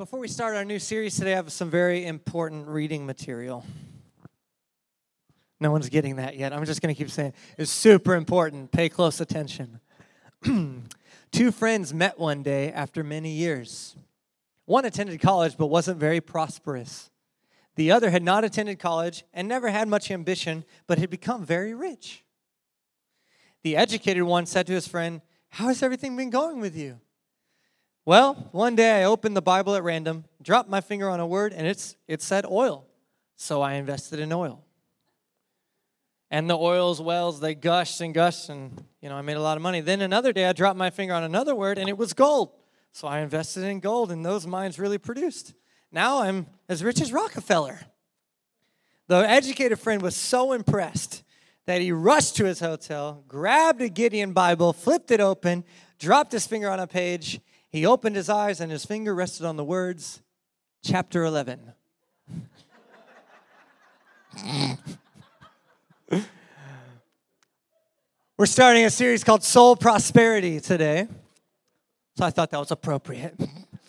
[0.00, 3.66] Before we start our new series today, I have some very important reading material.
[5.60, 6.54] No one's getting that yet.
[6.54, 8.72] I'm just going to keep saying it's super important.
[8.72, 9.78] Pay close attention.
[11.32, 13.94] Two friends met one day after many years.
[14.64, 17.10] One attended college but wasn't very prosperous.
[17.76, 21.74] The other had not attended college and never had much ambition but had become very
[21.74, 22.24] rich.
[23.62, 25.20] The educated one said to his friend,
[25.50, 27.00] How has everything been going with you?
[28.06, 31.52] Well, one day I opened the Bible at random, dropped my finger on a word,
[31.52, 32.86] and it's, it said oil.
[33.36, 34.64] So I invested in oil.
[36.30, 39.56] And the oil's wells, they gushed and gushed, and you know, I made a lot
[39.56, 39.80] of money.
[39.80, 42.52] Then another day I dropped my finger on another word, and it was gold.
[42.92, 45.54] So I invested in gold, and those mines really produced.
[45.92, 47.80] Now I'm as rich as Rockefeller.
[49.08, 51.24] The educated friend was so impressed
[51.66, 55.64] that he rushed to his hotel, grabbed a Gideon Bible, flipped it open,
[55.98, 59.56] dropped his finger on a page, he opened his eyes and his finger rested on
[59.56, 60.20] the words,
[60.84, 61.72] chapter 11.
[68.36, 71.06] We're starting a series called Soul Prosperity today.
[72.16, 73.34] So I thought that was appropriate,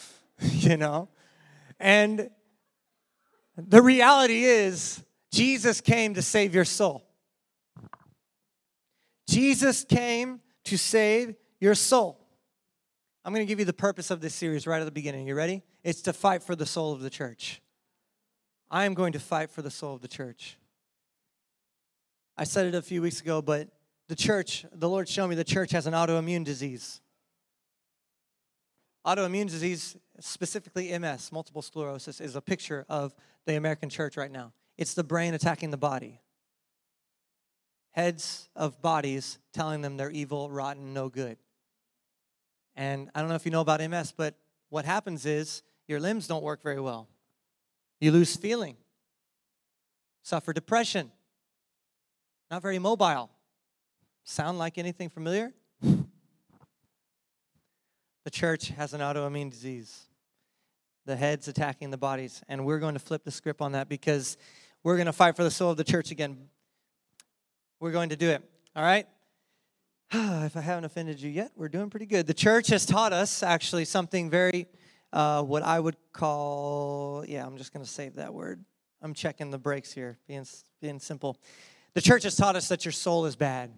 [0.41, 1.09] you know?
[1.79, 2.29] And
[3.57, 7.03] the reality is, Jesus came to save your soul.
[9.27, 12.20] Jesus came to save your soul.
[13.23, 15.27] I'm going to give you the purpose of this series right at the beginning.
[15.27, 15.61] You ready?
[15.83, 17.61] It's to fight for the soul of the church.
[18.72, 20.58] I am going to fight for the soul of the church.
[22.36, 23.67] I said it a few weeks ago, but
[24.08, 27.00] the church, the Lord showed me the church has an autoimmune disease.
[29.05, 33.13] Autoimmune disease, specifically MS, multiple sclerosis, is a picture of
[33.45, 34.53] the American church right now.
[34.78, 36.22] It's the brain attacking the body.
[37.91, 41.38] Heads of bodies telling them they're evil, rotten, no good.
[42.75, 44.36] And I don't know if you know about MS, but
[44.69, 47.08] what happens is your limbs don't work very well.
[48.00, 48.78] You lose feeling,
[50.23, 51.11] suffer depression,
[52.50, 53.30] not very mobile.
[54.23, 55.51] Sound like anything familiar?
[58.23, 60.06] The church has an autoimmune disease.
[61.06, 62.44] The head's attacking the bodies.
[62.47, 64.38] And we're going to flip the script on that because
[64.84, 66.38] we're going to fight for the soul of the church again.
[67.79, 68.44] We're going to do it.
[68.75, 69.07] All right?
[70.13, 72.27] if I haven't offended you yet, we're doing pretty good.
[72.27, 74.67] The church has taught us actually something very,
[75.13, 78.61] uh, what I would call, yeah, I'm just going to save that word.
[79.01, 80.45] I'm checking the brakes here, being,
[80.81, 81.38] being simple.
[81.94, 83.71] The church has taught us that your soul is bad.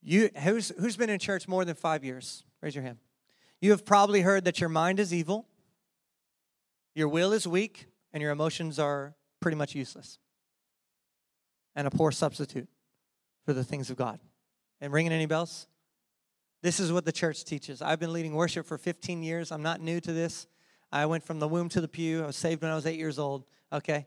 [0.00, 2.44] You, who's, who's been in church more than five years?
[2.62, 2.98] Raise your hand.
[3.60, 5.48] You have probably heard that your mind is evil,
[6.94, 10.18] your will is weak, and your emotions are pretty much useless
[11.74, 12.68] and a poor substitute
[13.44, 14.20] for the things of God.
[14.80, 15.66] And ringing any bells?
[16.62, 17.80] This is what the church teaches.
[17.80, 19.52] I've been leading worship for 15 years.
[19.52, 20.46] I'm not new to this.
[20.90, 22.22] I went from the womb to the pew.
[22.22, 23.44] I was saved when I was eight years old.
[23.72, 24.06] Okay,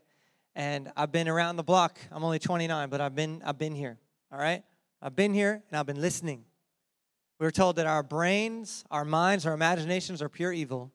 [0.54, 1.98] and I've been around the block.
[2.10, 3.98] I'm only 29, but I've been I've been here.
[4.32, 4.62] All right,
[5.02, 6.44] I've been here and I've been listening.
[7.38, 10.92] We are told that our brains, our minds, our imaginations are pure evil.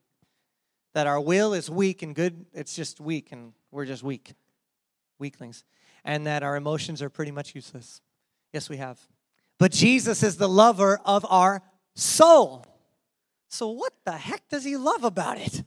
[0.94, 2.46] That our will is weak and good.
[2.54, 4.34] It's just weak, and we're just weak,
[5.20, 5.64] weaklings.
[6.04, 8.02] And that our emotions are pretty much useless.
[8.54, 9.00] Yes, we have.
[9.58, 11.62] But Jesus is the lover of our
[11.96, 12.66] soul.
[13.48, 15.64] So, what the heck does he love about it?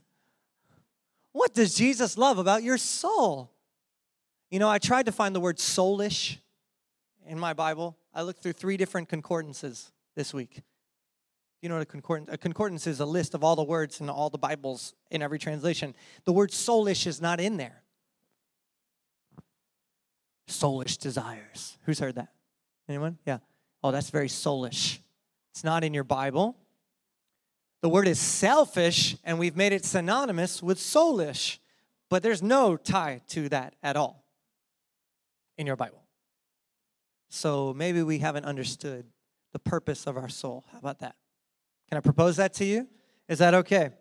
[1.31, 3.51] What does Jesus love about your soul?
[4.51, 6.37] You know, I tried to find the word soulish
[7.27, 7.97] in my Bible.
[8.13, 10.61] I looked through three different concordances this week.
[11.61, 12.29] You know what a concordance?
[12.31, 15.39] A concordance is a list of all the words in all the Bibles in every
[15.39, 15.93] translation.
[16.25, 17.83] The word soulish is not in there.
[20.47, 21.77] Soulish desires.
[21.85, 22.29] Who's heard that?
[22.87, 23.17] Anyone?
[23.25, 23.39] Yeah.
[23.83, 24.99] Oh, that's very soulish.
[25.51, 26.55] It's not in your Bible.
[27.81, 31.59] The word is selfish, and we've made it synonymous with soulish,
[32.09, 34.25] but there's no tie to that at all
[35.57, 36.03] in your Bible.
[37.29, 39.05] So maybe we haven't understood
[39.53, 40.65] the purpose of our soul.
[40.71, 41.15] How about that?
[41.87, 42.87] Can I propose that to you?
[43.27, 43.91] Is that okay?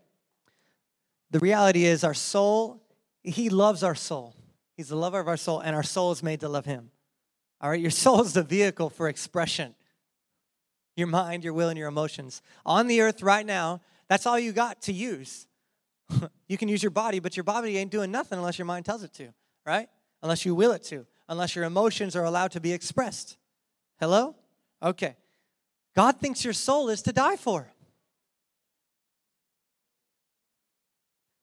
[1.31, 2.83] The reality is, our soul,
[3.23, 4.35] He loves our soul.
[4.77, 6.91] He's the lover of our soul, and our soul is made to love Him.
[7.61, 9.75] All right, your soul is the vehicle for expression.
[10.97, 12.43] Your mind, your will, and your emotions.
[12.67, 15.47] On the earth right now, that's all you got to use.
[16.49, 19.03] you can use your body, but your body ain't doing nothing unless your mind tells
[19.03, 19.29] it to,
[19.65, 19.89] right?
[20.23, 23.37] Unless you will it to, unless your emotions are allowed to be expressed.
[24.01, 24.35] Hello?
[24.83, 25.17] Okay.
[25.95, 27.69] God thinks your soul is to die for.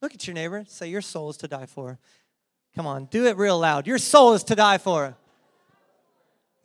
[0.01, 1.99] Look at your neighbor, say, Your soul is to die for.
[2.75, 3.87] Come on, do it real loud.
[3.87, 5.17] Your soul is to die for.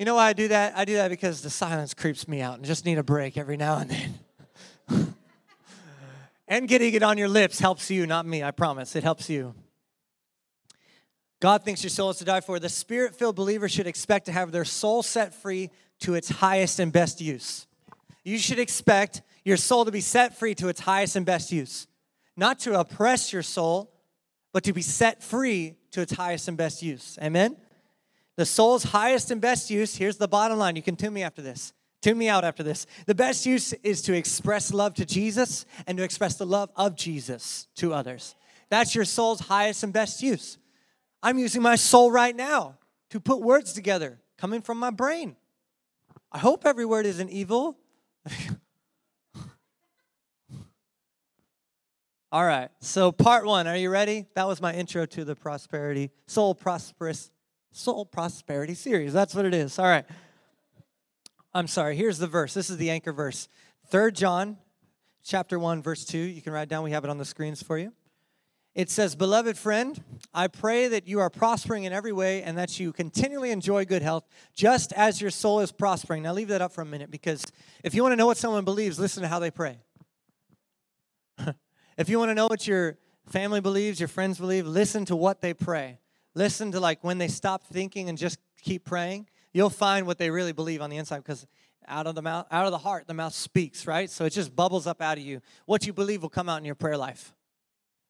[0.00, 0.78] You know why I do that?
[0.78, 3.58] I do that because the silence creeps me out and just need a break every
[3.58, 5.14] now and then.
[6.48, 8.96] And getting it on your lips helps you, not me, I promise.
[8.96, 9.54] It helps you.
[11.38, 12.58] God thinks your soul is to die for.
[12.58, 15.70] The spirit filled believer should expect to have their soul set free
[16.00, 17.68] to its highest and best use.
[18.24, 21.86] You should expect your soul to be set free to its highest and best use.
[22.36, 23.92] Not to oppress your soul,
[24.52, 27.16] but to be set free to its highest and best use.
[27.22, 27.56] Amen?
[28.40, 30.74] The soul's highest and best use, here's the bottom line.
[30.74, 31.74] You can tune me after this.
[32.00, 32.86] Tune me out after this.
[33.04, 36.96] The best use is to express love to Jesus and to express the love of
[36.96, 38.34] Jesus to others.
[38.70, 40.56] That's your soul's highest and best use.
[41.22, 42.78] I'm using my soul right now
[43.10, 45.36] to put words together coming from my brain.
[46.32, 47.76] I hope every word isn't evil.
[52.32, 54.24] All right, so part one, are you ready?
[54.34, 57.30] That was my intro to the prosperity, soul prosperous,
[57.72, 59.12] soul prosperity series.
[59.12, 59.78] That's what it is.
[59.78, 60.04] All right.
[61.52, 62.54] I'm sorry, here's the verse.
[62.54, 63.48] This is the anchor verse.
[63.88, 64.58] Third John
[65.24, 66.18] chapter 1, verse 2.
[66.18, 67.92] You can write down, we have it on the screens for you.
[68.72, 70.00] It says, Beloved friend,
[70.32, 74.02] I pray that you are prospering in every way and that you continually enjoy good
[74.02, 74.24] health,
[74.54, 76.22] just as your soul is prospering.
[76.22, 77.44] Now, leave that up for a minute because
[77.82, 79.78] if you want to know what someone believes, listen to how they pray.
[81.98, 82.96] if you want to know what your
[83.28, 85.98] family believes, your friends believe, listen to what they pray.
[86.34, 90.30] Listen to like when they stop thinking and just keep praying, you'll find what they
[90.30, 91.46] really believe on the inside because
[91.88, 94.08] out of the mouth, out of the heart, the mouth speaks, right?
[94.08, 95.40] So it just bubbles up out of you.
[95.66, 97.34] What you believe will come out in your prayer life.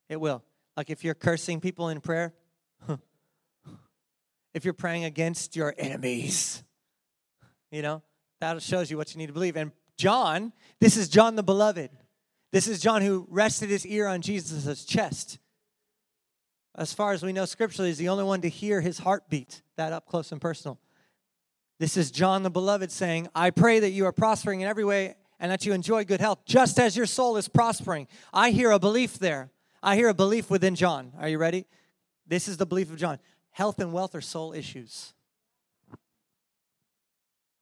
[0.08, 0.42] It will.
[0.76, 2.34] Like if you're cursing people in prayer,
[4.54, 6.62] if you're praying against your enemies,
[7.70, 8.02] you know,
[8.40, 9.56] that shows you what you need to believe.
[9.56, 11.90] And John, this is John the beloved.
[12.52, 15.38] This is John who rested his ear on Jesus' chest.
[16.74, 19.92] As far as we know scripturally, he's the only one to hear his heartbeat that
[19.92, 20.78] up close and personal.
[21.78, 25.14] This is John the beloved saying, I pray that you are prospering in every way
[25.40, 28.06] and that you enjoy good health, just as your soul is prospering.
[28.32, 29.50] I hear a belief there.
[29.82, 31.12] I hear a belief within John.
[31.18, 31.66] Are you ready?
[32.26, 33.18] This is the belief of John.
[33.50, 35.14] Health and wealth are soul issues.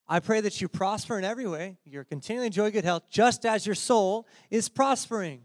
[0.09, 1.77] I pray that you prosper in every way.
[1.85, 5.43] You're continually enjoy good health, just as your soul is prospering.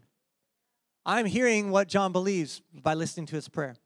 [1.06, 3.76] I'm hearing what John believes by listening to his prayer.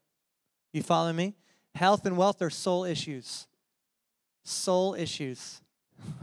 [0.71, 1.35] You follow me?
[1.75, 3.47] Health and wealth are soul issues.
[4.43, 5.61] Soul issues.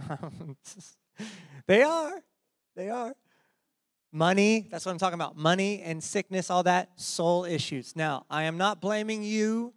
[1.66, 2.22] they are.
[2.74, 3.14] They are.
[4.12, 5.36] Money, that's what I'm talking about.
[5.36, 7.94] Money and sickness, all that, soul issues.
[7.94, 9.74] Now, I am not blaming you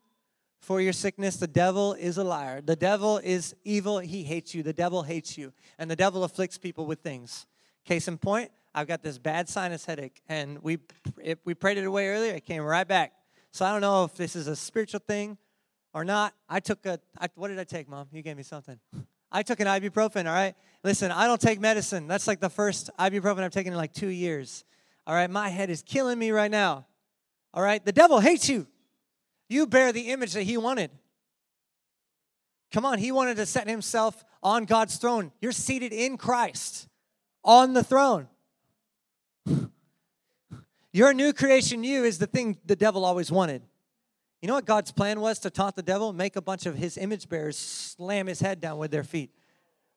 [0.61, 1.35] for your sickness.
[1.37, 2.61] The devil is a liar.
[2.61, 3.99] The devil is evil.
[3.99, 4.63] He hates you.
[4.63, 5.51] The devil hates you.
[5.77, 7.47] And the devil afflicts people with things.
[7.85, 10.79] Case in point, I've got this bad sinus headache, and we,
[11.21, 12.33] it, we prayed it away earlier.
[12.33, 13.13] It came right back.
[13.51, 15.37] So I don't know if this is a spiritual thing
[15.93, 16.33] or not.
[16.47, 18.07] I took a, I, what did I take, Mom?
[18.11, 18.79] You gave me something.
[19.31, 20.55] I took an ibuprofen, all right?
[20.83, 22.07] Listen, I don't take medicine.
[22.07, 24.63] That's like the first ibuprofen I've taken in like two years.
[25.05, 26.85] All right, my head is killing me right now.
[27.53, 28.67] All right, the devil hates you.
[29.47, 30.91] You bear the image that he wanted.
[32.71, 35.31] Come on, he wanted to set himself on God's throne.
[35.41, 36.87] You're seated in Christ
[37.43, 38.27] on the throne.
[40.91, 43.61] Your new creation, you, is the thing the devil always wanted.
[44.41, 46.13] You know what God's plan was to taunt the devil?
[46.13, 49.31] Make a bunch of his image bearers slam his head down with their feet.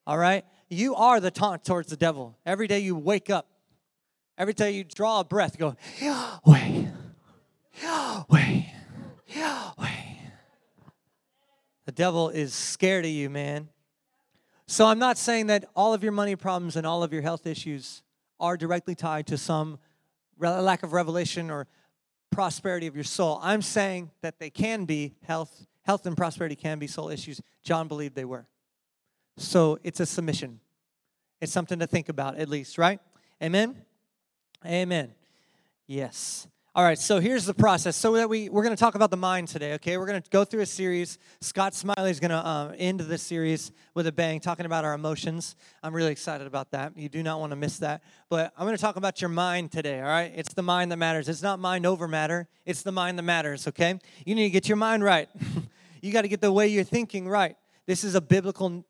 [0.06, 0.44] All right?
[0.68, 2.36] You are the taunt towards the devil.
[2.44, 3.48] Every day you wake up,
[4.36, 6.86] every day you draw a breath, go, Yahweh,
[7.82, 8.62] Yahweh,
[9.28, 9.88] Yahweh.
[11.84, 13.68] The devil is scared of you, man.
[14.66, 17.46] So I'm not saying that all of your money problems and all of your health
[17.46, 18.02] issues
[18.42, 19.78] are directly tied to some
[20.38, 21.66] lack of revelation or
[22.30, 23.38] prosperity of your soul.
[23.40, 27.40] I'm saying that they can be health, health and prosperity can be soul issues.
[27.62, 28.46] John believed they were.
[29.38, 30.60] So it's a submission.
[31.40, 33.00] It's something to think about at least, right?
[33.42, 33.76] Amen.
[34.66, 35.14] Amen.
[35.86, 36.48] Yes.
[36.74, 37.96] All right, so here's the process.
[37.96, 39.74] So that we we're going to talk about the mind today.
[39.74, 41.18] Okay, we're going to go through a series.
[41.42, 44.94] Scott Smiley is going to uh, end this series with a bang, talking about our
[44.94, 45.54] emotions.
[45.82, 46.96] I'm really excited about that.
[46.96, 48.02] You do not want to miss that.
[48.30, 50.00] But I'm going to talk about your mind today.
[50.00, 51.28] All right, it's the mind that matters.
[51.28, 52.48] It's not mind over matter.
[52.64, 53.68] It's the mind that matters.
[53.68, 55.28] Okay, you need to get your mind right.
[56.00, 57.54] you got to get the way you're thinking right.
[57.84, 58.82] This is a biblical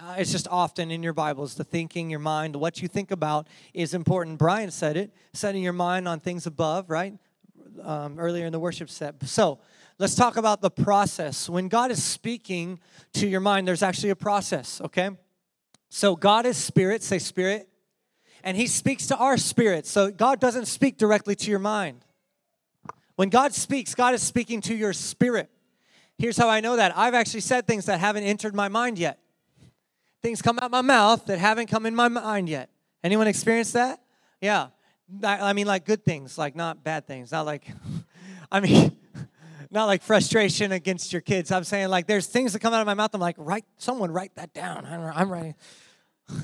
[0.00, 3.48] uh, it's just often in your Bibles, the thinking, your mind, what you think about
[3.74, 4.38] is important.
[4.38, 7.14] Brian said it, setting your mind on things above, right?
[7.82, 9.22] Um, earlier in the worship set.
[9.26, 9.58] So
[9.98, 11.48] let's talk about the process.
[11.48, 12.80] When God is speaking
[13.14, 15.10] to your mind, there's actually a process, okay?
[15.88, 17.68] So God is spirit, say spirit,
[18.44, 19.86] and He speaks to our spirit.
[19.86, 22.04] So God doesn't speak directly to your mind.
[23.16, 25.50] When God speaks, God is speaking to your spirit.
[26.18, 29.18] Here's how I know that I've actually said things that haven't entered my mind yet.
[30.22, 32.70] Things come out my mouth that haven't come in my mind yet.
[33.04, 34.00] Anyone experienced that?
[34.40, 34.68] Yeah.
[35.24, 37.32] I mean, like good things, like not bad things.
[37.32, 37.66] Not like,
[38.52, 38.96] I mean,
[39.70, 41.50] not like frustration against your kids.
[41.50, 43.10] I'm saying like there's things that come out of my mouth.
[43.14, 44.86] I'm like, write someone write that down.
[44.86, 45.54] I'm writing.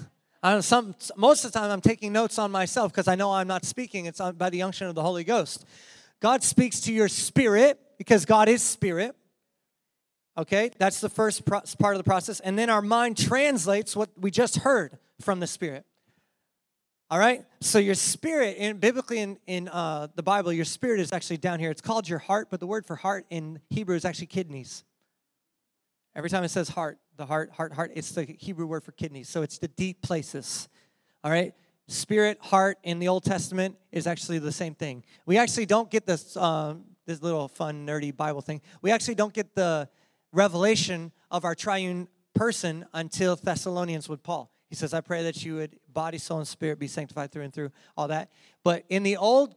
[0.43, 3.49] I some most of the time I'm taking notes on myself because I know I'm
[3.49, 4.07] not speaking.
[4.07, 5.65] It's uh, by the unction of the Holy Ghost.
[6.21, 9.17] God speaks to your spirit because God is spirit.
[10.37, 14.11] Okay, that's the first pro- part of the process, and then our mind translates what
[14.19, 15.87] we just heard from the spirit.
[17.11, 17.45] All right?
[17.61, 21.61] So your spirit, in, biblically in, in uh, the Bible, your spirit is actually down
[21.61, 21.71] here.
[21.71, 24.85] It's called your heart, but the word for heart in Hebrew is actually kidneys.
[26.17, 29.29] Every time it says heart, the heart, heart, heart, it's the Hebrew word for kidneys.
[29.29, 30.69] So it's the deep places.
[31.23, 31.55] All right?
[31.89, 35.05] Spirit, heart in the Old Testament is actually the same thing.
[35.27, 36.75] We actually don't get this, uh,
[37.07, 38.63] this little fun, nerdy Bible thing.
[38.81, 39.89] We actually don't get the
[40.33, 44.54] revelation of our triune person until Thessalonians with Paul.
[44.75, 47.55] He says, I pray that you would, body, soul, and spirit, be sanctified through and
[47.55, 48.33] through, all that.
[48.65, 49.55] But in the old,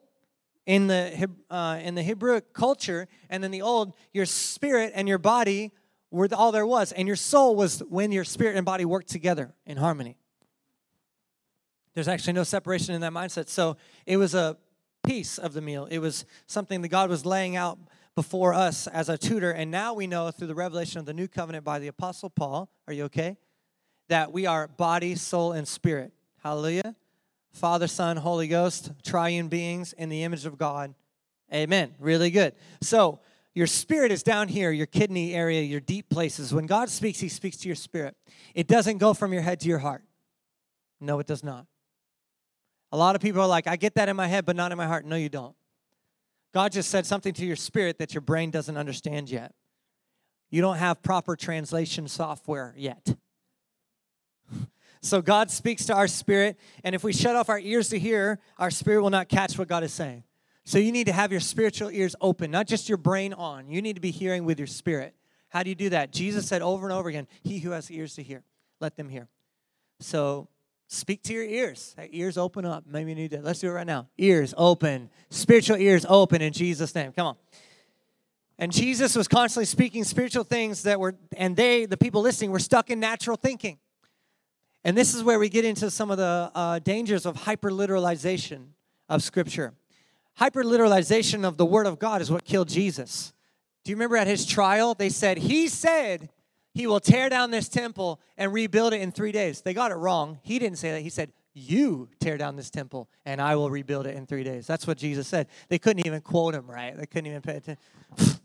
[0.68, 5.18] in the, uh, in the Hebrew culture, and in the old, your spirit and your
[5.18, 5.72] body
[6.12, 6.92] were all there was.
[6.92, 10.18] And your soul was when your spirit and body worked together in harmony.
[11.96, 13.50] There's actually no separation in that mindset.
[13.50, 14.56] So it was a
[15.04, 17.80] piece of the meal, it was something that God was laying out
[18.14, 19.50] before us as a tutor.
[19.50, 22.70] And now we know through the revelation of the new covenant by the Apostle Paul.
[22.88, 23.38] Are you okay?
[24.10, 26.14] That we are body, soul, and spirit.
[26.44, 26.96] Hallelujah.
[27.52, 30.94] Father, Son, Holy Ghost, triune beings in the image of God.
[31.54, 31.96] Amen.
[32.00, 32.54] Really good.
[32.82, 33.20] So,
[33.54, 36.54] your spirit is down here, your kidney area, your deep places.
[36.54, 38.16] When God speaks, He speaks to your spirit.
[38.54, 40.04] It doesn't go from your head to your heart.
[41.02, 41.66] No, it does not.
[42.92, 44.78] A lot of people are like, I get that in my head, but not in
[44.78, 45.06] my heart.
[45.06, 45.56] No, you don't.
[46.54, 49.54] God just said something to your spirit that your brain doesn't understand yet.
[50.50, 53.16] You don't have proper translation software yet.
[55.08, 58.40] So God speaks to our spirit, and if we shut off our ears to hear,
[58.58, 60.24] our spirit will not catch what God is saying.
[60.66, 63.70] So you need to have your spiritual ears open, not just your brain on.
[63.70, 65.16] You need to be hearing with your spirit.
[65.48, 66.12] How do you do that?
[66.12, 68.44] Jesus said over and over again, He who has ears to hear,
[68.82, 69.30] let them hear.
[70.02, 70.50] So
[70.90, 71.96] speak to your ears.
[72.12, 72.84] Ears open up.
[72.86, 73.42] Maybe you need to.
[73.42, 74.10] Let's do it right now.
[74.18, 75.10] Ears open.
[75.30, 77.14] Spiritual ears open in Jesus' name.
[77.14, 77.36] Come on.
[78.60, 82.60] And Jesus was constantly speaking spiritual things that were, and they, the people listening, were
[82.60, 83.80] stuck in natural thinking.
[84.88, 88.68] And this is where we get into some of the uh, dangers of hyperliteralization
[89.10, 89.74] of Scripture.
[90.40, 93.34] Hyperliteralization of the Word of God is what killed Jesus.
[93.84, 96.30] Do you remember at his trial, they said, He said
[96.74, 99.60] he will tear down this temple and rebuild it in three days.
[99.60, 100.40] They got it wrong.
[100.42, 101.02] He didn't say that.
[101.02, 104.68] He said, You tear down this temple and I will rebuild it in three days.
[104.68, 105.48] That's what Jesus said.
[105.68, 106.96] They couldn't even quote him right.
[106.96, 108.37] They couldn't even pay attention.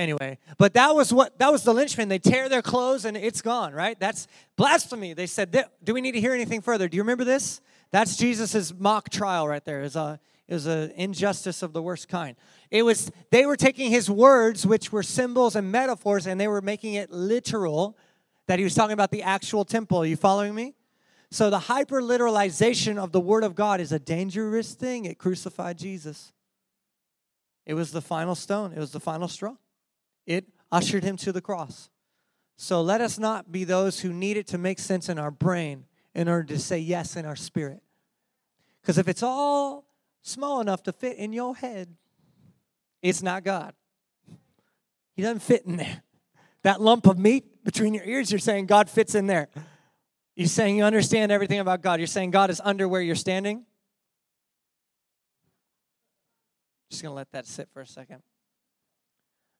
[0.00, 3.42] Anyway but that was what that was the lynchman they tear their clothes and it's
[3.42, 3.98] gone right?
[3.98, 4.26] That's
[4.56, 5.14] blasphemy.
[5.14, 6.88] They said do we need to hear anything further?
[6.88, 7.60] Do you remember this?
[7.90, 9.82] That's jesus's mock trial right there.
[9.82, 12.36] Is a is an injustice of the worst kind.
[12.70, 16.60] It was they were taking his words which were symbols and metaphors and they were
[16.60, 17.96] making it literal
[18.46, 19.98] that he was talking about the actual temple.
[19.98, 20.74] Are you following me?
[21.30, 25.04] So the hyper literalization of the word of god is a dangerous thing.
[25.04, 26.32] It crucified jesus.
[27.66, 28.72] It was the final stone.
[28.72, 29.54] It was the final straw
[30.30, 31.90] it ushered him to the cross.
[32.56, 35.86] So let us not be those who need it to make sense in our brain
[36.14, 37.82] in order to say yes in our spirit.
[38.80, 39.86] Because if it's all
[40.22, 41.96] small enough to fit in your head,
[43.02, 43.74] it's not God.
[45.16, 46.02] He doesn't fit in there.
[46.62, 49.48] That lump of meat between your ears, you're saying God fits in there.
[50.36, 51.98] You're saying you understand everything about God.
[51.98, 53.64] You're saying God is under where you're standing.
[56.88, 58.22] Just going to let that sit for a second.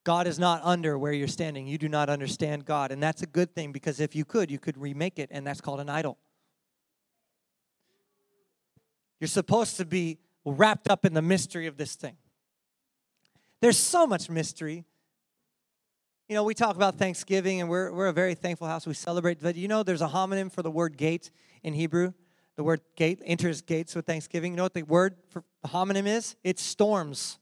[0.05, 1.67] God is not under where you're standing.
[1.67, 2.91] You do not understand God.
[2.91, 5.61] And that's a good thing because if you could, you could remake it, and that's
[5.61, 6.17] called an idol.
[9.21, 12.17] You're supposed to be wrapped up in the mystery of this thing.
[13.61, 14.87] There's so much mystery.
[16.29, 18.87] You know, we talk about Thanksgiving, and we're, we're a very thankful house.
[18.87, 21.31] We celebrate, but you know, there's a homonym for the word gate
[21.63, 22.15] in Hebrew.
[22.57, 24.53] The word gate enters gates with Thanksgiving.
[24.53, 26.37] You know what the word for the homonym is?
[26.43, 27.39] It's storms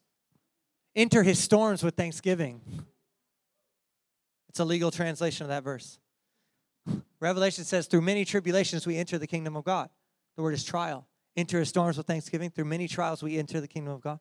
[0.99, 2.61] enter his storms with thanksgiving.
[4.49, 5.99] It's a legal translation of that verse.
[7.21, 9.90] Revelation says, through many tribulations we enter the kingdom of God.
[10.37, 11.07] The word is trial.
[11.37, 12.50] Enter his storms with thanksgiving.
[12.50, 14.19] Through many trials we enter the kingdom of God.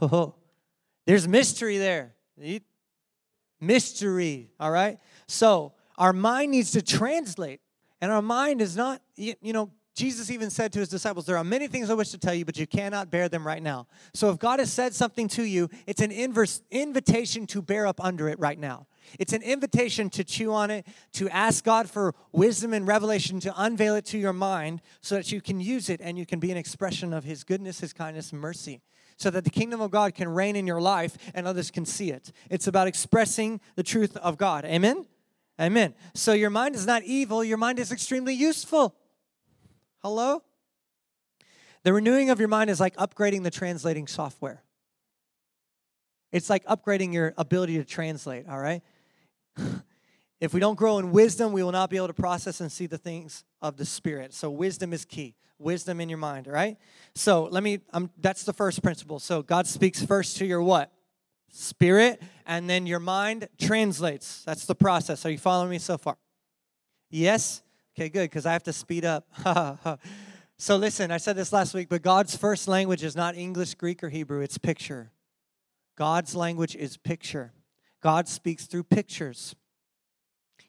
[0.00, 0.34] Oh,
[1.06, 2.14] there's mystery there.
[3.60, 4.98] Mystery, all right?
[5.26, 7.60] So our mind needs to translate.
[8.00, 11.44] And our mind is not, you know, Jesus even said to his disciples, There are
[11.44, 13.86] many things I wish to tell you, but you cannot bear them right now.
[14.14, 18.02] So if God has said something to you, it's an inverse invitation to bear up
[18.02, 18.86] under it right now.
[19.18, 23.52] It's an invitation to chew on it, to ask God for wisdom and revelation, to
[23.56, 26.50] unveil it to your mind so that you can use it and you can be
[26.50, 28.80] an expression of His goodness, His kindness, and mercy.
[29.18, 32.10] So that the kingdom of God can reign in your life and others can see
[32.10, 32.32] it.
[32.48, 34.64] It's about expressing the truth of God.
[34.64, 35.06] Amen?
[35.60, 35.94] Amen.
[36.14, 38.96] So your mind is not evil, your mind is extremely useful.
[40.02, 40.42] Hello?
[41.84, 44.62] The renewing of your mind is like upgrading the translating software.
[46.32, 48.82] It's like upgrading your ability to translate, all right?
[50.40, 52.86] if we don't grow in wisdom, we will not be able to process and see
[52.86, 54.32] the things of the Spirit.
[54.32, 55.34] So, wisdom is key.
[55.58, 56.78] Wisdom in your mind, all right?
[57.14, 59.18] So, let me, um, that's the first principle.
[59.18, 60.90] So, God speaks first to your what?
[61.50, 64.42] Spirit, and then your mind translates.
[64.44, 65.26] That's the process.
[65.26, 66.16] Are you following me so far?
[67.10, 67.62] Yes?
[67.94, 69.26] Okay, good, because I have to speed up.
[70.58, 74.02] so, listen, I said this last week, but God's first language is not English, Greek,
[74.02, 75.12] or Hebrew, it's picture.
[75.96, 77.52] God's language is picture.
[78.02, 79.54] God speaks through pictures.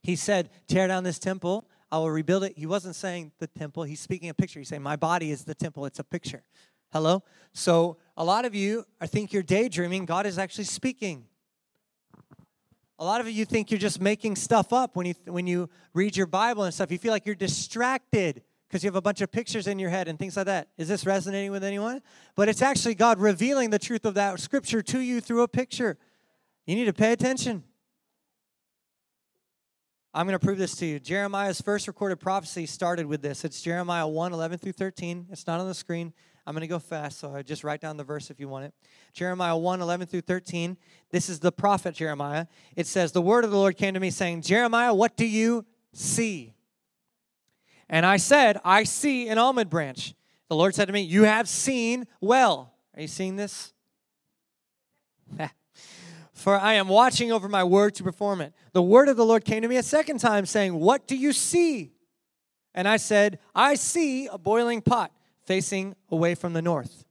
[0.02, 2.58] He said, Tear down this temple, I will rebuild it.
[2.58, 4.60] He wasn't saying the temple, he's speaking a picture.
[4.60, 6.44] He's saying, My body is the temple, it's a picture.
[6.92, 7.24] Hello?
[7.54, 10.06] So a lot of you I think you're daydreaming.
[10.06, 11.26] God is actually speaking.
[13.04, 16.16] A lot of you think you're just making stuff up when you when you read
[16.16, 16.90] your Bible and stuff.
[16.90, 20.08] You feel like you're distracted because you have a bunch of pictures in your head
[20.08, 20.70] and things like that.
[20.78, 22.02] Is this resonating with anyone?
[22.38, 25.98] But it's actually God revealing the truth of that scripture to you through a picture.
[26.66, 27.66] You need to pay attention.
[30.14, 31.02] I'm going to prove this to you.
[31.02, 33.44] Jeremiah's first recorded prophecy started with this.
[33.44, 35.28] It's Jeremiah 1 11 through 13.
[35.30, 36.14] It's not on the screen.
[36.46, 38.66] I'm going to go fast, so I just write down the verse if you want
[38.66, 38.74] it.
[39.14, 40.78] Jeremiah 1 11 through 13.
[41.10, 42.48] This is the prophet Jeremiah.
[42.76, 45.66] It says, The word of the Lord came to me saying, Jeremiah, what do you
[45.94, 46.54] see?
[47.90, 50.16] And I said, I see an almond branch.
[50.50, 52.74] The Lord said to me, You have seen well.
[52.96, 53.74] Are you seeing this?
[56.34, 58.54] For I am watching over my word to perform it.
[58.74, 61.32] The word of the Lord came to me a second time, saying, What do you
[61.32, 61.94] see?
[62.76, 65.12] And I said, I see a boiling pot
[65.46, 67.06] facing away from the north.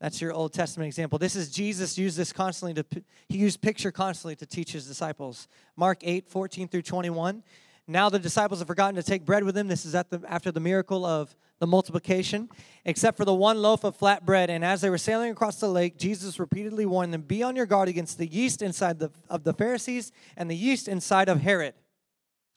[0.00, 1.18] That's your Old Testament example.
[1.18, 5.46] This is Jesus used this constantly to he used picture constantly to teach his disciples.
[5.76, 7.42] Mark 8, 14 through 21.
[7.86, 9.68] Now the disciples have forgotten to take bread with them.
[9.68, 12.48] This is at the, after the miracle of the multiplication,
[12.84, 14.48] except for the one loaf of flat bread.
[14.48, 17.66] And as they were sailing across the lake, Jesus repeatedly warned them, Be on your
[17.66, 21.74] guard against the yeast inside the, of the Pharisees and the yeast inside of Herod.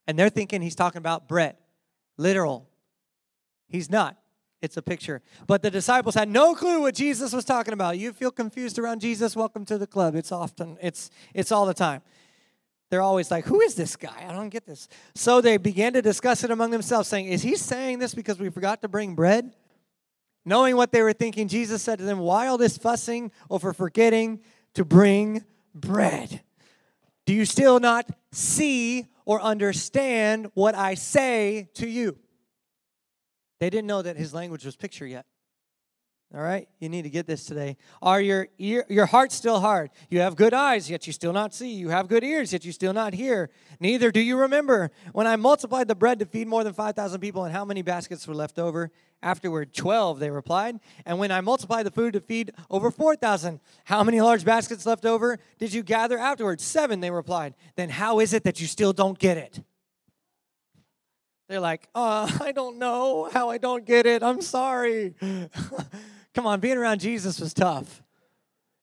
[0.08, 1.58] And they're thinking he's talking about bread,
[2.18, 2.70] literal.
[3.68, 4.18] He's not.
[4.64, 5.22] It's a picture.
[5.46, 8.00] But the disciples had no clue what Jesus was talking about.
[8.00, 9.36] You feel confused around Jesus?
[9.36, 10.16] Welcome to the club.
[10.16, 12.02] It's often, it's, it's all the time
[12.94, 14.28] they're always like, Who is this guy?
[14.30, 14.88] I don't get this.
[15.16, 18.50] So they began to discuss it among themselves, saying, Is he saying this because we
[18.50, 19.56] forgot to bring bread?
[20.46, 24.42] Knowing what they were thinking, Jesus said to them, Why all this fussing over forgetting
[24.76, 26.42] to bring bread?
[27.26, 32.20] Do you still not see or understand what I say to you?
[33.64, 35.26] They didn't know that his language was picture yet.
[36.36, 37.78] All right, you need to get this today.
[38.02, 39.90] Are your ear, your heart still hard?
[40.10, 41.72] You have good eyes, yet you still not see.
[41.72, 43.52] You have good ears, yet you still not hear.
[43.80, 47.22] Neither do you remember when I multiplied the bread to feed more than five thousand
[47.22, 48.92] people, and how many baskets were left over?
[49.22, 50.20] Afterward, twelve.
[50.20, 50.82] They replied.
[51.06, 54.86] And when I multiplied the food to feed over four thousand, how many large baskets
[54.86, 56.60] left over did you gather afterward?
[56.60, 57.00] Seven.
[57.00, 57.54] They replied.
[57.78, 59.64] Then how is it that you still don't get it?
[61.48, 64.24] They're like, oh, I don't know how I don't get it.
[64.24, 65.14] I'm sorry.
[66.34, 68.02] Come on, being around Jesus was tough.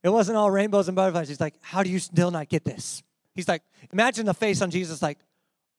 [0.02, 1.28] It wasn't all rainbows and butterflies.
[1.28, 3.02] He's like, How do you still not get this?
[3.34, 5.18] He's like, Imagine the face on Jesus, like,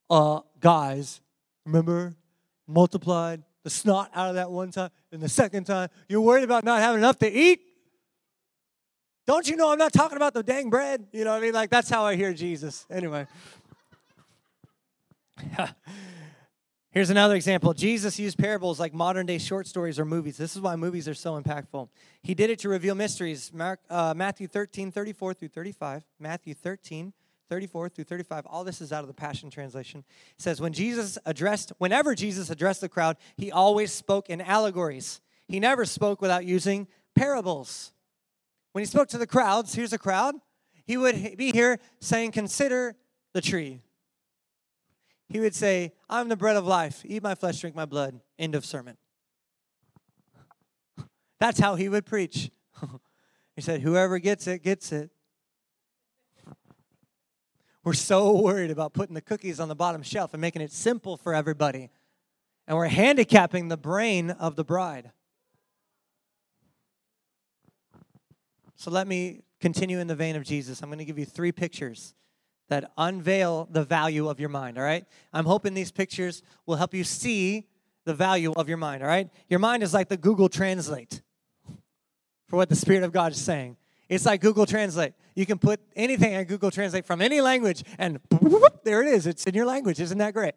[0.09, 1.21] uh, guys,
[1.65, 2.15] remember,
[2.67, 6.63] multiplied the snot out of that one time, and the second time, you're worried about
[6.63, 7.61] not having enough to eat?
[9.27, 11.05] Don't you know I'm not talking about the dang bread?
[11.13, 11.53] You know what I mean?
[11.53, 12.85] Like, that's how I hear Jesus.
[12.89, 13.27] Anyway.
[16.91, 17.73] Here's another example.
[17.73, 20.35] Jesus used parables like modern day short stories or movies.
[20.35, 21.87] This is why movies are so impactful.
[22.21, 23.49] He did it to reveal mysteries.
[23.53, 26.03] Mark, uh, Matthew 13, 34 through 35.
[26.19, 27.13] Matthew 13,
[27.49, 28.45] 34 through 35.
[28.45, 30.03] All this is out of the Passion Translation.
[30.35, 35.21] It says, when Jesus addressed, whenever Jesus addressed the crowd, he always spoke in allegories.
[35.47, 37.93] He never spoke without using parables.
[38.73, 40.35] When he spoke to the crowds, here's a crowd,
[40.85, 42.97] he would be here saying, Consider
[43.31, 43.79] the tree
[45.31, 47.01] he would say, I'm the bread of life.
[47.05, 48.19] Eat my flesh, drink my blood.
[48.37, 48.97] End of sermon.
[51.39, 52.51] That's how he would preach.
[53.55, 55.09] he said, Whoever gets it, gets it.
[57.83, 61.17] We're so worried about putting the cookies on the bottom shelf and making it simple
[61.17, 61.89] for everybody.
[62.67, 65.11] And we're handicapping the brain of the bride.
[68.75, 70.81] So let me continue in the vein of Jesus.
[70.83, 72.13] I'm going to give you three pictures
[72.71, 75.03] that unveil the value of your mind, all right?
[75.33, 77.67] I'm hoping these pictures will help you see
[78.05, 79.29] the value of your mind, all right?
[79.49, 81.21] Your mind is like the Google Translate
[82.47, 83.75] for what the Spirit of God is saying.
[84.07, 85.11] It's like Google Translate.
[85.35, 88.21] You can put anything in Google Translate from any language, and
[88.85, 89.27] there it is.
[89.27, 89.99] It's in your language.
[89.99, 90.55] Isn't that great?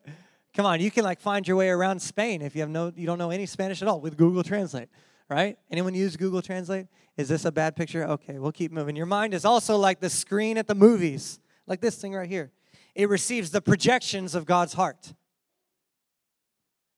[0.55, 3.07] Come on, you can like find your way around Spain if you have no, you
[3.07, 4.89] don't know any Spanish at all with Google Translate,
[5.29, 5.59] right?
[5.69, 6.87] Anyone use Google Translate?
[7.17, 8.07] Is this a bad picture?
[8.07, 8.95] Okay, we'll keep moving.
[8.95, 12.53] Your mind is also like the screen at the movies, like this thing right here.
[12.95, 15.15] It receives the projections of God's heart.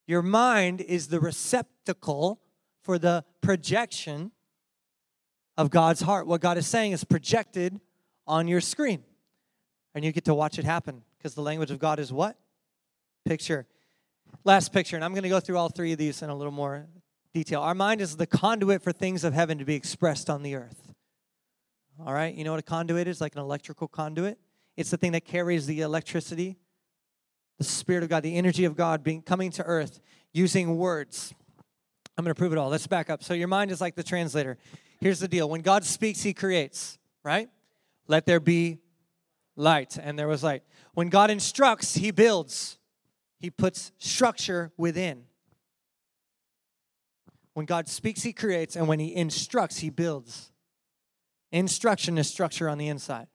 [0.06, 2.40] Your mind is the receptacle
[2.82, 4.30] for the projection
[5.56, 6.26] of God's heart.
[6.26, 7.80] What God is saying is projected
[8.26, 9.02] on your screen.
[9.94, 12.36] And you get to watch it happen because the language of God is what?
[13.24, 13.66] Picture.
[14.44, 16.52] Last picture, and I'm going to go through all three of these in a little
[16.52, 16.86] more
[17.32, 17.62] detail.
[17.62, 20.92] Our mind is the conduit for things of heaven to be expressed on the earth.
[22.04, 23.20] All right, you know what a conduit is?
[23.20, 24.38] Like an electrical conduit.
[24.76, 26.56] It's the thing that carries the electricity,
[27.58, 30.00] the Spirit of God, the energy of God being coming to earth
[30.32, 31.34] using words.
[32.16, 32.68] I'm going to prove it all.
[32.68, 33.22] Let's back up.
[33.22, 34.58] So your mind is like the translator.
[35.00, 35.48] Here's the deal.
[35.48, 37.48] When God speaks, he creates, right?
[38.06, 38.78] Let there be
[39.56, 40.62] light, and there was light.
[40.94, 42.78] When God instructs, he builds.
[43.38, 45.24] He puts structure within.
[47.54, 50.52] When God speaks, he creates, and when he instructs, he builds.
[51.52, 53.28] Instruction is structure on the inside.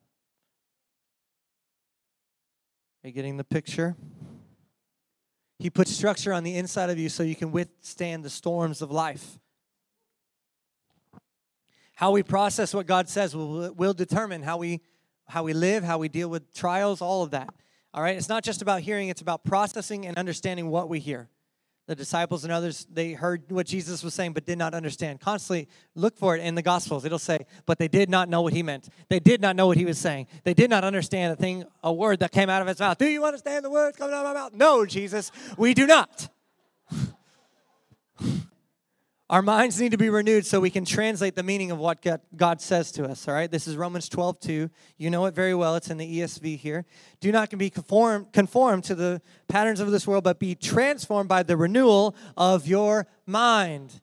[3.04, 3.96] Are you getting the picture?
[5.58, 8.92] He puts structure on the inside of you so you can withstand the storms of
[8.92, 9.40] life.
[11.96, 14.82] How we process what God says will, will determine how we,
[15.28, 17.54] how we live, how we deal with trials, all of that.
[17.94, 18.16] All right?
[18.16, 21.30] It's not just about hearing, it's about processing and understanding what we hear
[21.88, 25.20] the disciples and others they heard what jesus was saying but did not understand.
[25.20, 27.06] Constantly look for it in the gospels.
[27.06, 28.90] It'll say but they did not know what he meant.
[29.10, 30.28] They did not know what he was saying.
[30.44, 32.98] They did not understand a thing a word that came out of his mouth.
[32.98, 34.54] Do you understand the words coming out of my mouth?
[34.54, 36.30] No jesus we do not
[39.32, 42.60] our minds need to be renewed so we can translate the meaning of what God
[42.60, 43.50] says to us, all right?
[43.50, 44.70] This is Romans 12, 2.
[44.98, 45.78] You know it very well.
[45.78, 46.84] It's in the ESV here.
[47.22, 51.44] Do not be conformed, conformed to the patterns of this world, but be transformed by
[51.44, 54.02] the renewal of your mind.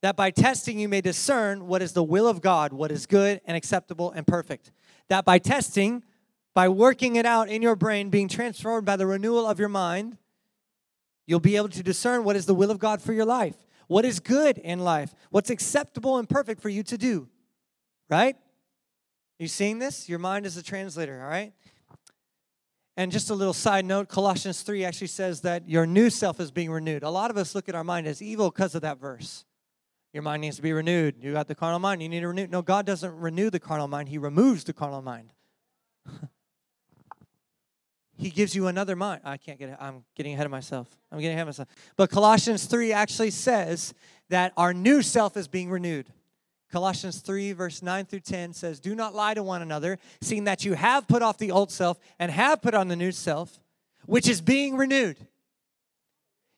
[0.00, 3.42] That by testing you may discern what is the will of God, what is good
[3.44, 4.72] and acceptable and perfect.
[5.08, 6.04] That by testing,
[6.54, 10.16] by working it out in your brain, being transformed by the renewal of your mind,
[11.26, 13.56] you'll be able to discern what is the will of God for your life
[13.90, 17.28] what is good in life, what's acceptable and perfect for you to do.
[18.08, 18.36] Right?
[19.40, 20.08] You seeing this?
[20.08, 21.52] Your mind is a translator, all right?
[22.96, 26.52] And just a little side note Colossians 3 actually says that your new self is
[26.52, 27.02] being renewed.
[27.02, 29.44] A lot of us look at our mind as evil because of that verse.
[30.12, 31.16] Your mind needs to be renewed.
[31.18, 32.46] You got the carnal mind, you need to renew.
[32.46, 35.32] No, God doesn't renew the carnal mind, He removes the carnal mind.
[38.20, 39.22] he gives you another mind.
[39.24, 39.76] I can't get.
[39.80, 40.88] I'm getting ahead of myself.
[41.10, 41.68] I'm getting ahead of myself.
[41.96, 43.94] But Colossians 3 actually says
[44.28, 46.06] that our new self is being renewed.
[46.70, 50.64] Colossians 3, verse 9 through 10 says, Do not lie to one another, seeing that
[50.64, 53.58] you have put off the old self and have put on the new self,
[54.04, 55.16] which is being renewed.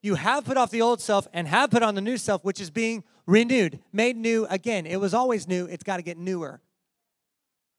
[0.03, 2.61] You have put off the old self and have put on the new self, which
[2.61, 4.85] is being renewed, made new again.
[4.85, 6.61] It was always new, it's got to get newer.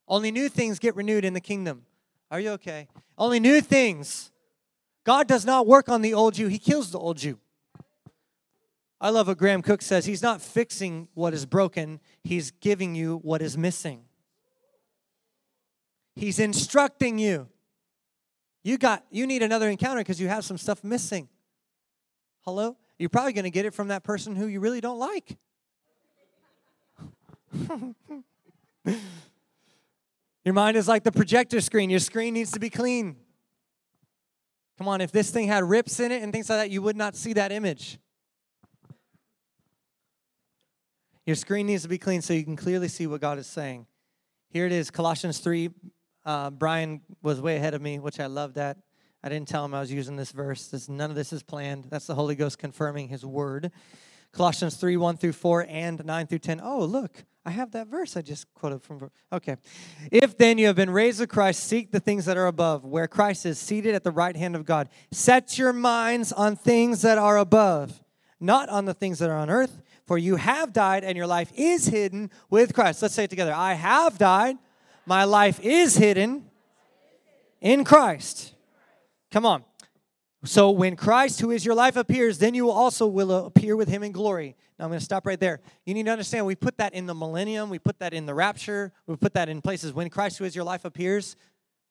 [0.07, 1.85] Only new things get renewed in the kingdom.
[2.33, 2.87] Are you okay?
[3.15, 4.31] Only new things.
[5.03, 7.37] God does not work on the old you, He kills the old you.
[8.99, 10.05] I love what Graham Cooke says.
[10.05, 14.05] He's not fixing what is broken, He's giving you what is missing.
[16.15, 17.49] He's instructing you.
[18.63, 21.29] You got you need another encounter because you have some stuff missing.
[22.41, 22.77] Hello?
[22.97, 25.37] You're probably going to get it from that person who you really don't like.
[30.45, 31.89] Your mind is like the projector screen.
[31.89, 33.15] Your screen needs to be clean.
[34.77, 36.97] Come on, if this thing had rips in it and things like that, you would
[36.97, 37.99] not see that image.
[41.25, 43.85] Your screen needs to be clean so you can clearly see what God is saying.
[44.49, 45.69] Here it is, Colossians 3.
[46.25, 48.77] Uh, Brian was way ahead of me, which I love that.
[49.23, 50.67] I didn't tell him I was using this verse.
[50.67, 51.85] This, none of this is planned.
[51.89, 53.71] That's the Holy Ghost confirming his word.
[54.33, 56.59] Colossians 3 1 through 4 and 9 through 10.
[56.63, 59.11] Oh, look, I have that verse I just quoted from.
[59.31, 59.57] Okay.
[60.11, 63.07] If then you have been raised with Christ, seek the things that are above, where
[63.07, 64.89] Christ is seated at the right hand of God.
[65.11, 68.01] Set your minds on things that are above,
[68.39, 71.51] not on the things that are on earth, for you have died and your life
[71.55, 73.01] is hidden with Christ.
[73.01, 73.53] Let's say it together.
[73.53, 74.57] I have died,
[75.05, 76.49] my life is hidden
[77.61, 78.53] in Christ.
[79.31, 79.63] Come on.
[80.45, 84.03] So when Christ, who is your life, appears, then you also will appear with him
[84.03, 84.57] in glory.
[84.77, 85.61] Now I'm going to stop right there.
[85.85, 88.33] You need to understand we put that in the millennium, we put that in the
[88.33, 89.93] rapture, we put that in places.
[89.93, 91.37] When Christ, who is your life, appears,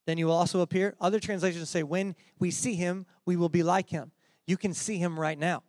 [0.06, 0.94] then you will also appear.
[1.00, 4.12] Other translations say, when we see him, we will be like him.
[4.46, 5.62] You can see him right now.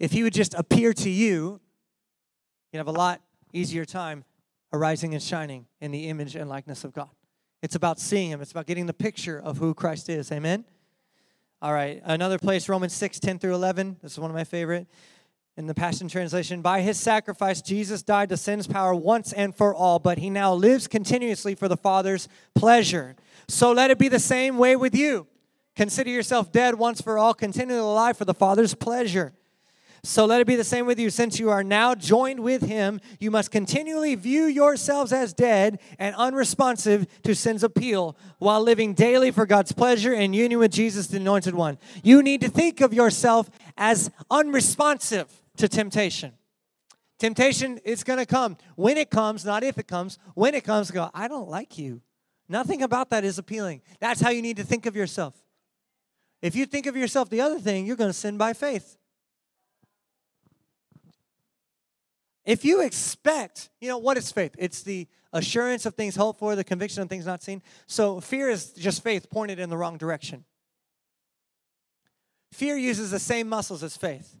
[0.00, 1.60] If he would just appear to you,
[2.72, 3.20] you'd have a lot
[3.52, 4.24] easier time
[4.72, 7.10] arising and shining in the image and likeness of God.
[7.62, 10.32] It's about seeing him, it's about getting the picture of who Christ is.
[10.32, 10.64] Amen?
[11.62, 13.98] All right, another place, Romans 6, 10 through 11.
[14.02, 14.88] This is one of my favorite.
[15.56, 19.72] In the Passion Translation, by his sacrifice, Jesus died to sin's power once and for
[19.72, 23.14] all, but he now lives continuously for the Father's pleasure.
[23.46, 25.28] So let it be the same way with you.
[25.76, 29.32] Consider yourself dead once for all, continually alive for the Father's pleasure.
[30.04, 31.10] So let it be the same with you.
[31.10, 36.16] Since you are now joined with him, you must continually view yourselves as dead and
[36.16, 41.18] unresponsive to sin's appeal while living daily for God's pleasure in union with Jesus, the
[41.18, 41.78] anointed one.
[42.02, 46.32] You need to think of yourself as unresponsive to temptation.
[47.20, 48.56] Temptation is going to come.
[48.74, 52.02] When it comes, not if it comes, when it comes, go, I don't like you.
[52.48, 53.82] Nothing about that is appealing.
[54.00, 55.36] That's how you need to think of yourself.
[56.42, 58.96] If you think of yourself the other thing, you're going to sin by faith.
[62.44, 64.54] If you expect, you know, what is faith?
[64.58, 67.62] It's the assurance of things hoped for, the conviction of things not seen.
[67.86, 70.44] So fear is just faith pointed in the wrong direction.
[72.52, 74.36] Fear uses the same muscles as faith.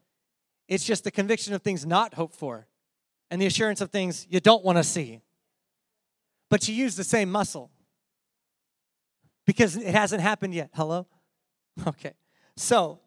[0.68, 2.66] It's just the conviction of things not hoped for
[3.30, 5.20] and the assurance of things you don't want to see.
[6.50, 7.70] But you use the same muscle
[9.46, 10.70] because it hasn't happened yet.
[10.74, 11.06] Hello?
[11.86, 12.12] Okay.
[12.54, 13.00] So,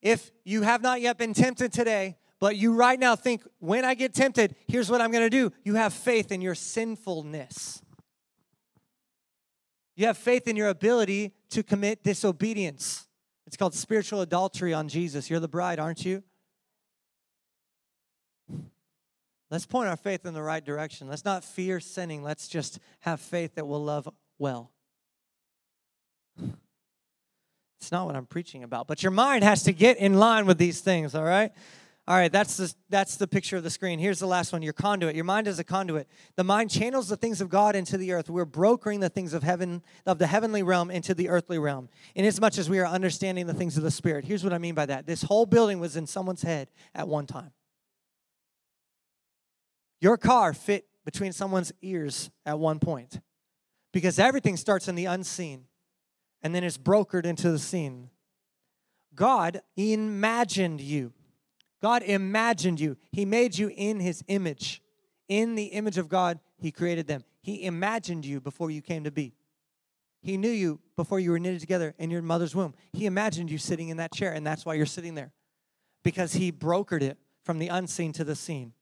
[0.00, 3.94] if you have not yet been tempted today, but you right now think, when I
[3.94, 5.52] get tempted, here's what I'm going to do.
[5.64, 7.82] You have faith in your sinfulness.
[9.96, 13.08] You have faith in your ability to commit disobedience.
[13.46, 15.28] It's called spiritual adultery on Jesus.
[15.28, 16.22] You're the bride, aren't you?
[19.50, 21.08] Let's point our faith in the right direction.
[21.08, 22.22] Let's not fear sinning.
[22.22, 24.70] Let's just have faith that we'll love well.
[27.80, 30.58] It's not what I'm preaching about, but your mind has to get in line with
[30.58, 31.52] these things, all right?
[32.08, 33.98] All right, that's the, that's the picture of the screen.
[33.98, 35.14] Here's the last one your conduit.
[35.14, 36.08] Your mind is a conduit.
[36.36, 38.30] The mind channels the things of God into the earth.
[38.30, 42.56] We're brokering the things of heaven, of the heavenly realm into the earthly realm, inasmuch
[42.56, 44.24] as we are understanding the things of the Spirit.
[44.24, 47.26] Here's what I mean by that this whole building was in someone's head at one
[47.26, 47.50] time.
[50.00, 53.20] Your car fit between someone's ears at one point
[53.92, 55.64] because everything starts in the unseen
[56.40, 58.08] and then is brokered into the seen.
[59.14, 61.12] God imagined you.
[61.82, 62.96] God imagined you.
[63.12, 64.82] He made you in His image.
[65.28, 67.24] In the image of God, He created them.
[67.40, 69.34] He imagined you before you came to be.
[70.20, 72.74] He knew you before you were knitted together in your mother's womb.
[72.92, 75.32] He imagined you sitting in that chair, and that's why you're sitting there.
[76.02, 78.72] Because He brokered it from the unseen to the seen.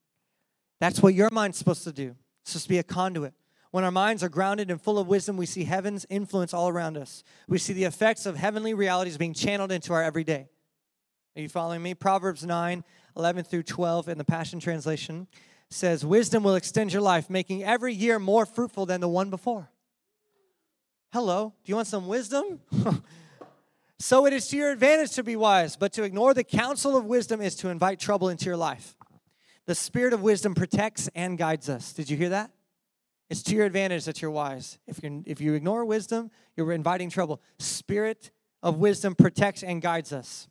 [0.79, 2.15] That's what your mind's supposed to do.
[2.41, 3.33] It's supposed to be a conduit.
[3.71, 6.97] When our minds are grounded and full of wisdom, we see heaven's influence all around
[6.97, 7.23] us.
[7.47, 10.47] We see the effects of heavenly realities being channeled into our everyday.
[11.37, 11.93] Are you following me?
[11.93, 12.83] Proverbs 9,
[13.15, 15.27] 11 through 12 in the Passion Translation
[15.69, 19.69] says, Wisdom will extend your life, making every year more fruitful than the one before.
[21.13, 22.61] Hello, do you want some wisdom?
[23.99, 27.05] so it is to your advantage to be wise, but to ignore the counsel of
[27.05, 28.95] wisdom is to invite trouble into your life.
[29.67, 31.93] The spirit of wisdom protects and guides us.
[31.93, 32.49] Did you hear that?
[33.29, 34.79] It's to your advantage that you're wise.
[34.87, 37.43] If you if you ignore wisdom, you're inviting trouble.
[37.59, 38.31] Spirit
[38.63, 40.47] of wisdom protects and guides us.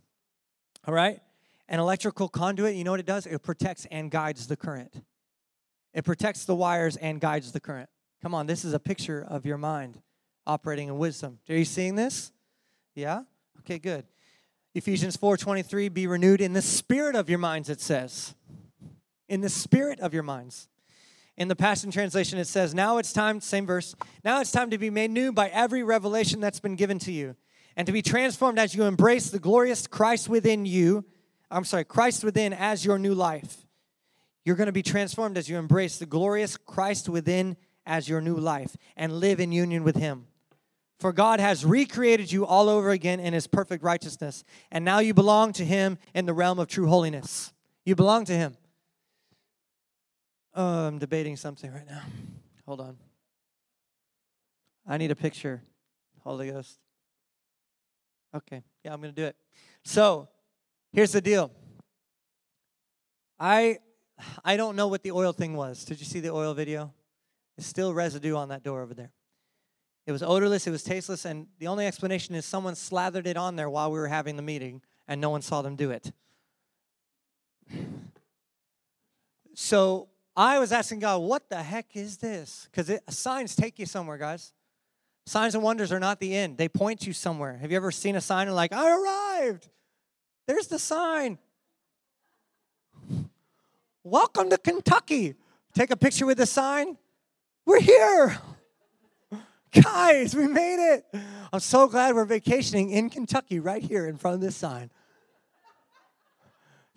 [0.87, 1.21] All right?
[1.69, 3.27] An electrical conduit, you know what it does?
[3.27, 5.03] It protects and guides the current.
[5.93, 7.89] It protects the wires and guides the current.
[8.23, 10.01] Come on, this is a picture of your mind
[10.47, 11.39] operating in wisdom.
[11.49, 12.33] Are you seeing this?
[12.95, 13.23] Yeah?
[13.61, 14.05] Okay, good.
[14.75, 18.35] Ephesians 4:23 be renewed in the spirit of your minds it says.
[19.29, 20.69] In the spirit of your minds.
[21.37, 23.95] In the Passion Translation it says, "Now it's time, same verse.
[24.23, 27.37] Now it's time to be made new by every revelation that's been given to you."
[27.77, 31.05] And to be transformed as you embrace the glorious Christ within you.
[31.51, 33.67] I'm sorry, Christ within as your new life.
[34.45, 38.37] You're going to be transformed as you embrace the glorious Christ within as your new
[38.37, 40.27] life and live in union with Him.
[40.99, 45.13] For God has recreated you all over again in His perfect righteousness, and now you
[45.13, 47.53] belong to Him in the realm of true holiness.
[47.85, 48.57] You belong to Him.
[50.55, 52.03] Oh, I'm debating something right now.
[52.65, 52.97] Hold on.
[54.87, 55.63] I need a picture,
[56.23, 56.79] Holy Ghost.
[58.37, 59.37] Okay, yeah, I'm going to do it.
[59.83, 60.29] So,
[60.93, 61.51] here's the deal.
[63.41, 63.79] I
[64.45, 65.85] I don't know what the oil thing was.
[65.85, 66.93] Did you see the oil video?
[67.57, 69.11] There's still residue on that door over there.
[70.07, 73.57] It was odorless, it was tasteless, and the only explanation is someone slathered it on
[73.57, 76.13] there while we were having the meeting and no one saw them do it.
[79.55, 82.69] So I was asking God, what the heck is this?
[82.71, 84.53] Because signs take you somewhere, guys.
[85.27, 87.57] Signs and wonders are not the end, they point you somewhere.
[87.57, 89.69] Have you ever seen a sign and, like, I arrived?
[90.47, 91.39] There's the sign.
[94.05, 95.35] Welcome to Kentucky.
[95.75, 96.97] Take a picture with the sign.
[97.65, 98.39] We're here.
[99.73, 101.05] Guys, we made it.
[101.53, 104.91] I'm so glad we're vacationing in Kentucky right here in front of this sign.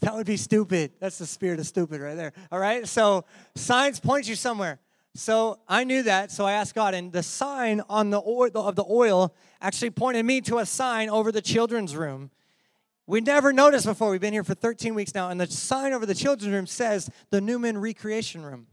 [0.02, 0.92] That would be stupid.
[1.00, 2.34] That's the spirit of stupid right there.
[2.52, 2.88] All right?
[2.88, 4.80] So signs point you somewhere.
[5.16, 8.76] So I knew that, so I asked God, and the sign on the oil of
[8.76, 12.32] the oil actually pointed me to a sign over the children's room.
[13.08, 14.12] We never noticed before.
[14.12, 17.10] We've been here for 13 weeks now, and the sign over the children's room says
[17.32, 18.68] the Newman Recreation Room.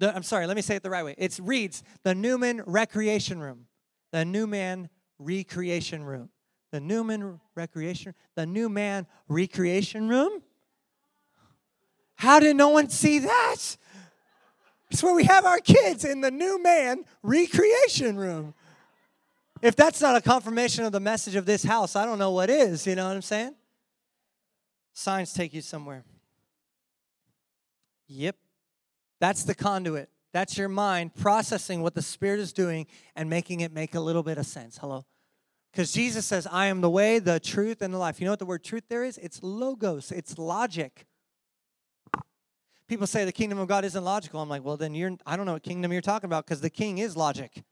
[0.00, 1.14] The, I'm sorry, let me say it the right way.
[1.16, 3.66] It reads the Newman Recreation Room.
[4.10, 6.30] The Newman Recreation Room.
[6.72, 10.42] The Newman Recreation, the Newman Recreation Room?
[12.14, 13.76] How did no one see that?
[14.90, 18.54] It's where we have our kids in the new man recreation room.
[19.62, 22.50] If that's not a confirmation of the message of this house, I don't know what
[22.50, 22.86] is.
[22.86, 23.54] You know what I'm saying?
[24.94, 26.04] Signs take you somewhere.
[28.08, 28.36] Yep.
[29.20, 30.08] That's the conduit.
[30.32, 34.22] That's your mind processing what the Spirit is doing and making it make a little
[34.22, 34.78] bit of sense.
[34.78, 35.04] Hello?
[35.70, 38.20] Because Jesus says, I am the way, the truth, and the life.
[38.20, 39.18] You know what the word truth there is?
[39.18, 41.06] It's logos, it's logic.
[42.90, 44.40] People say the kingdom of God isn't logical.
[44.40, 46.68] I'm like, well, then you're, I don't know what kingdom you're talking about because the
[46.68, 47.62] king is logic.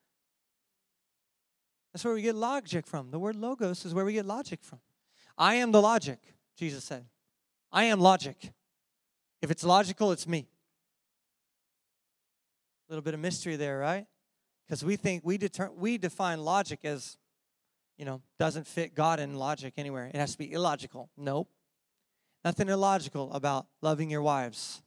[1.92, 3.10] That's where we get logic from.
[3.10, 4.78] The word logos is where we get logic from.
[5.36, 6.20] I am the logic,
[6.56, 7.04] Jesus said.
[7.72, 8.52] I am logic.
[9.42, 10.46] If it's logical, it's me.
[12.88, 14.06] A little bit of mystery there, right?
[14.68, 17.18] Because we think we deter- we define logic as,
[17.96, 20.12] you know, doesn't fit God in logic anywhere.
[20.14, 21.10] It has to be illogical.
[21.16, 21.48] Nope.
[22.44, 24.80] Nothing illogical about loving your wives.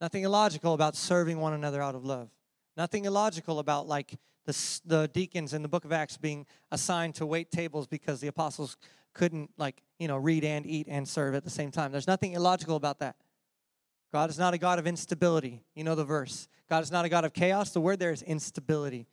[0.00, 2.28] Nothing illogical about serving one another out of love.
[2.76, 7.26] Nothing illogical about like the, the deacons in the book of Acts being assigned to
[7.26, 8.76] wait tables because the apostles
[9.14, 11.90] couldn't like, you know, read and eat and serve at the same time.
[11.90, 13.16] There's nothing illogical about that.
[14.12, 15.62] God is not a God of instability.
[15.74, 16.48] You know the verse.
[16.68, 17.70] God is not a God of chaos.
[17.70, 19.06] The word there is instability.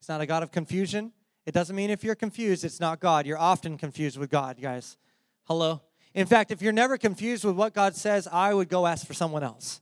[0.00, 1.12] It's not a God of confusion.
[1.46, 3.26] It doesn't mean if you're confused, it's not God.
[3.26, 4.96] You're often confused with God, guys.
[5.44, 5.82] Hello?
[6.14, 9.14] In fact, if you're never confused with what God says, I would go ask for
[9.14, 9.80] someone else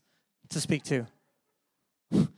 [0.52, 1.06] to speak to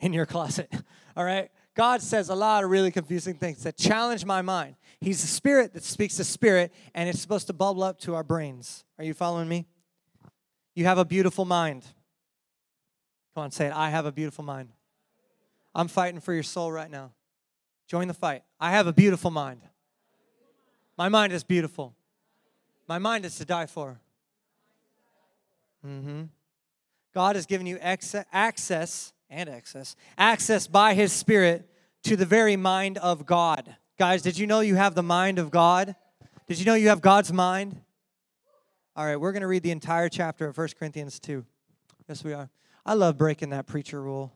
[0.00, 0.72] in your closet.
[1.16, 1.50] All right?
[1.74, 4.76] God says a lot of really confusing things that challenge my mind.
[5.00, 8.24] He's a spirit that speaks to spirit, and it's supposed to bubble up to our
[8.24, 8.84] brains.
[8.98, 9.66] Are you following me?
[10.74, 11.84] You have a beautiful mind.
[13.34, 13.72] Come on, say it.
[13.72, 14.70] I have a beautiful mind.
[15.74, 17.12] I'm fighting for your soul right now.
[17.86, 18.42] Join the fight.
[18.58, 19.62] I have a beautiful mind.
[20.98, 21.94] My mind is beautiful.
[22.86, 24.00] My mind is to die for.
[25.86, 26.24] Mm-hmm.
[27.14, 31.68] God has given you access and access, access by His Spirit
[32.04, 33.76] to the very mind of God.
[33.98, 35.94] Guys, did you know you have the mind of God?
[36.46, 37.80] Did you know you have God's mind?
[38.96, 41.44] All right, we're going to read the entire chapter of 1 Corinthians 2.
[42.08, 42.50] Yes, we are.
[42.84, 44.32] I love breaking that preacher rule.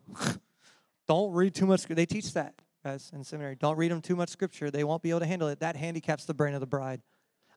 [1.08, 1.86] Don't read too much.
[1.86, 3.56] They teach that, guys, in seminary.
[3.56, 4.70] Don't read them too much scripture.
[4.70, 5.60] They won't be able to handle it.
[5.60, 7.02] That handicaps the brain of the bride.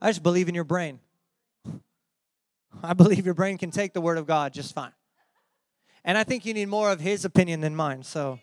[0.02, 1.00] I just believe in your brain.
[2.84, 4.92] I believe your brain can take the word of God just fine.
[6.08, 8.02] And I think you need more of his opinion than mine.
[8.02, 8.40] So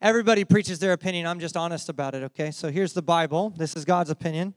[0.00, 1.26] everybody preaches their opinion.
[1.26, 2.52] I'm just honest about it, okay?
[2.52, 3.52] So here's the Bible.
[3.56, 4.54] This is God's opinion.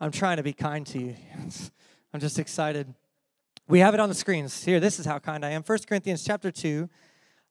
[0.00, 1.16] I'm trying to be kind to you.
[2.14, 2.94] I'm just excited.
[3.66, 4.62] We have it on the screens.
[4.62, 5.64] Here, this is how kind I am.
[5.64, 6.88] 1 Corinthians chapter 2.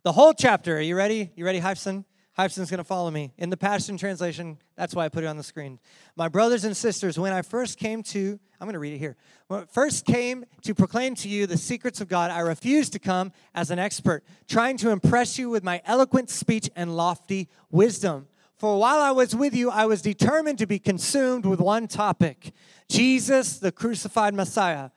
[0.03, 0.77] The whole chapter.
[0.77, 1.31] Are you ready?
[1.35, 2.05] You ready, Hypson?
[2.35, 3.33] Hypson's going to follow me.
[3.37, 5.79] In the Passion Translation, that's why I put it on the screen.
[6.17, 9.15] My brothers and sisters, when I first came to, I'm going to read it here.
[9.47, 12.99] When I first came to proclaim to you the secrets of God, I refused to
[12.99, 18.27] come as an expert, trying to impress you with my eloquent speech and lofty wisdom.
[18.57, 22.51] For while I was with you, I was determined to be consumed with one topic
[22.89, 24.89] Jesus, the crucified Messiah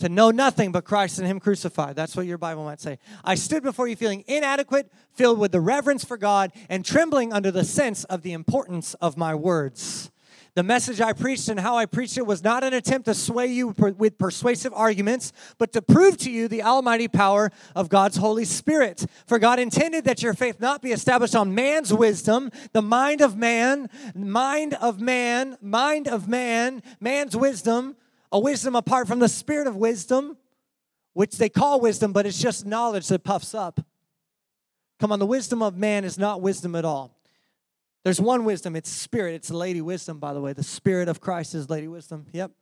[0.00, 1.96] to know nothing but Christ and Him crucified.
[1.96, 2.98] That's what your Bible might say.
[3.24, 7.50] I stood before you feeling inadequate, filled with the reverence for God, and trembling under
[7.50, 10.10] the sense of the importance of my words.
[10.54, 13.46] The message I preached and how I preached it was not an attempt to sway
[13.46, 18.44] you with persuasive arguments, but to prove to you the almighty power of God's Holy
[18.44, 19.06] Spirit.
[19.26, 23.36] For God intended that your faith not be established on man's wisdom, the mind of
[23.36, 27.94] man, mind of man, mind of man, man's wisdom,
[28.32, 30.36] a wisdom apart from the spirit of wisdom,
[31.12, 33.80] which they call wisdom, but it's just knowledge that puffs up.
[34.98, 37.16] Come on, the wisdom of man is not wisdom at all.
[38.04, 39.34] There's one wisdom, it's spirit.
[39.34, 40.52] It's lady wisdom, by the way.
[40.52, 42.26] The spirit of Christ is lady wisdom.
[42.32, 42.52] Yep.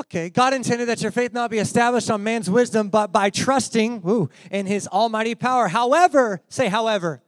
[0.00, 4.02] Okay, God intended that your faith not be established on man's wisdom, but by trusting
[4.08, 5.68] ooh, in his almighty power.
[5.68, 7.22] However, say, however,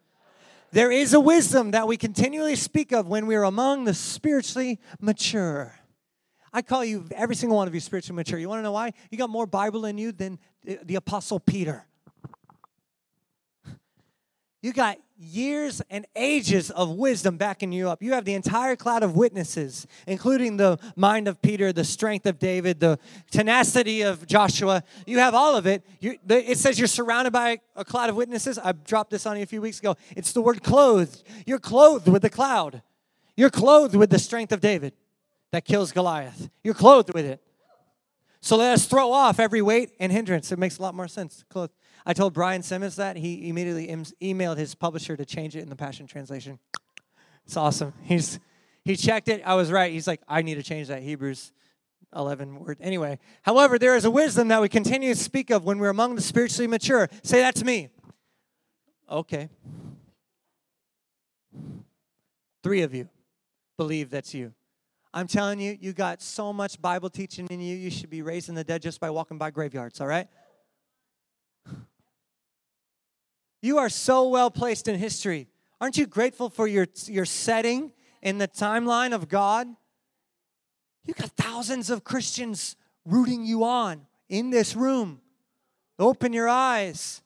[0.73, 5.80] There is a wisdom that we continually speak of when we're among the spiritually mature.
[6.53, 8.39] I call you, every single one of you, spiritually mature.
[8.39, 8.93] You want to know why?
[9.11, 11.87] You got more Bible in you than the, Apostle Peter.
[14.63, 18.03] You got years and ages of wisdom backing you up.
[18.03, 22.39] You have the entire cloud of witnesses, including the mind of Peter, the strength of
[22.39, 22.99] David, the
[23.31, 24.83] tenacity of Joshua.
[25.07, 25.83] You have all of it.
[25.99, 28.59] You, it says you're surrounded by a cloud of witnesses.
[28.59, 29.97] I dropped this on you a few weeks ago.
[30.15, 31.23] It's the word clothed.
[31.47, 32.83] You're clothed with the cloud.
[33.35, 34.93] You're clothed with the strength of David
[35.53, 36.49] that kills Goliath.
[36.63, 37.41] You're clothed with it.
[38.41, 40.51] So let us throw off every weight and hindrance.
[40.51, 41.45] It makes a lot more sense.
[41.51, 41.75] Clothed.
[42.07, 43.17] I told Brian Simmons that.
[43.17, 43.89] He immediately
[44.23, 46.59] emailed his publisher to change it in the Passion Translation.
[47.45, 47.93] It's awesome.
[48.03, 48.41] He's
[48.85, 49.43] he checked it.
[49.45, 49.93] I was right.
[49.93, 51.53] He's like, I need to change that Hebrews
[52.17, 52.79] 11 word.
[52.81, 56.15] Anyway, however, there is a wisdom that we continue to speak of when we're among
[56.15, 57.09] the spiritually mature.
[57.23, 57.91] Say that to me.
[59.11, 59.49] Okay.
[62.63, 63.09] Three of you
[63.77, 64.53] believe that's you.
[65.13, 68.55] I'm telling you, you got so much Bible teaching in you, you should be raising
[68.55, 70.29] the dead just by walking by graveyards, all right?
[73.63, 75.47] You are so well placed in history.
[75.83, 77.93] Aren't you grateful for your, your setting
[78.23, 79.69] in the timeline of God?
[81.05, 85.21] You got thousands of Christians rooting you on in this room.
[85.99, 87.21] Open your eyes.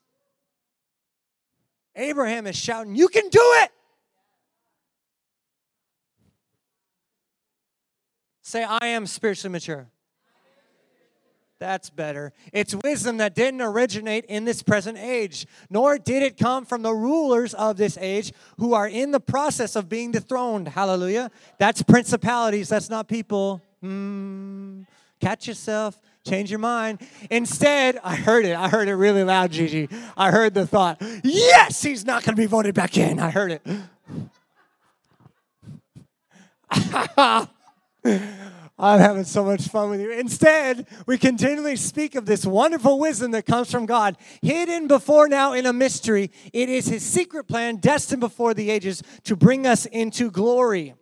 [1.94, 3.70] Abraham is shouting, You can do it!
[8.46, 9.86] Say, I am spiritually mature.
[11.58, 12.34] That's better.
[12.52, 16.92] It's wisdom that didn't originate in this present age, nor did it come from the
[16.92, 20.68] rulers of this age who are in the process of being dethroned.
[20.68, 21.30] Hallelujah.
[21.58, 23.62] That's principalities, that's not people.
[23.80, 24.82] Hmm.
[25.20, 27.00] Catch yourself, change your mind.
[27.30, 28.56] Instead, I heard it.
[28.58, 29.88] I heard it really loud, Gigi.
[30.18, 33.18] I heard the thought, yes, he's not going to be voted back in.
[33.18, 33.66] I heard it.
[38.04, 40.10] I'm having so much fun with you.
[40.10, 45.52] Instead, we continually speak of this wonderful wisdom that comes from God, hidden before now
[45.52, 46.30] in a mystery.
[46.52, 50.94] It is His secret plan, destined before the ages, to bring us into glory.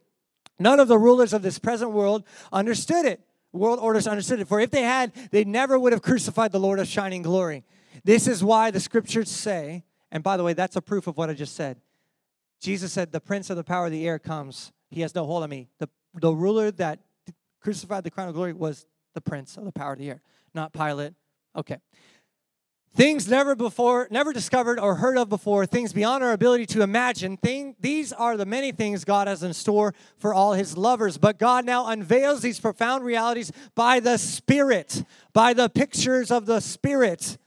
[0.59, 3.21] None of the rulers of this present world understood it.
[3.53, 4.49] World orders understood it.
[4.49, 7.65] For if they had, they never would have crucified the Lord of shining glory.
[8.05, 11.31] This is why the scriptures say, and by the way, that's a proof of what
[11.31, 11.81] I just said.
[12.61, 14.73] Jesus said, The prince of the power of the air comes.
[14.91, 15.69] He has no hold on me.
[15.79, 17.01] The, the ruler that
[17.61, 20.23] crucified the crown of glory was the prince of the power of the air,
[20.55, 21.15] not Pilate.
[21.57, 21.79] Okay.
[22.95, 27.39] Things never before, never discovered or heard of before, things beyond our ability to imagine.
[27.39, 31.17] Thing, these are the many things God has in store for all his lovers.
[31.17, 36.61] But God now unveils these profound realities by the Spirit, by the pictures of the
[36.61, 37.39] Spirit.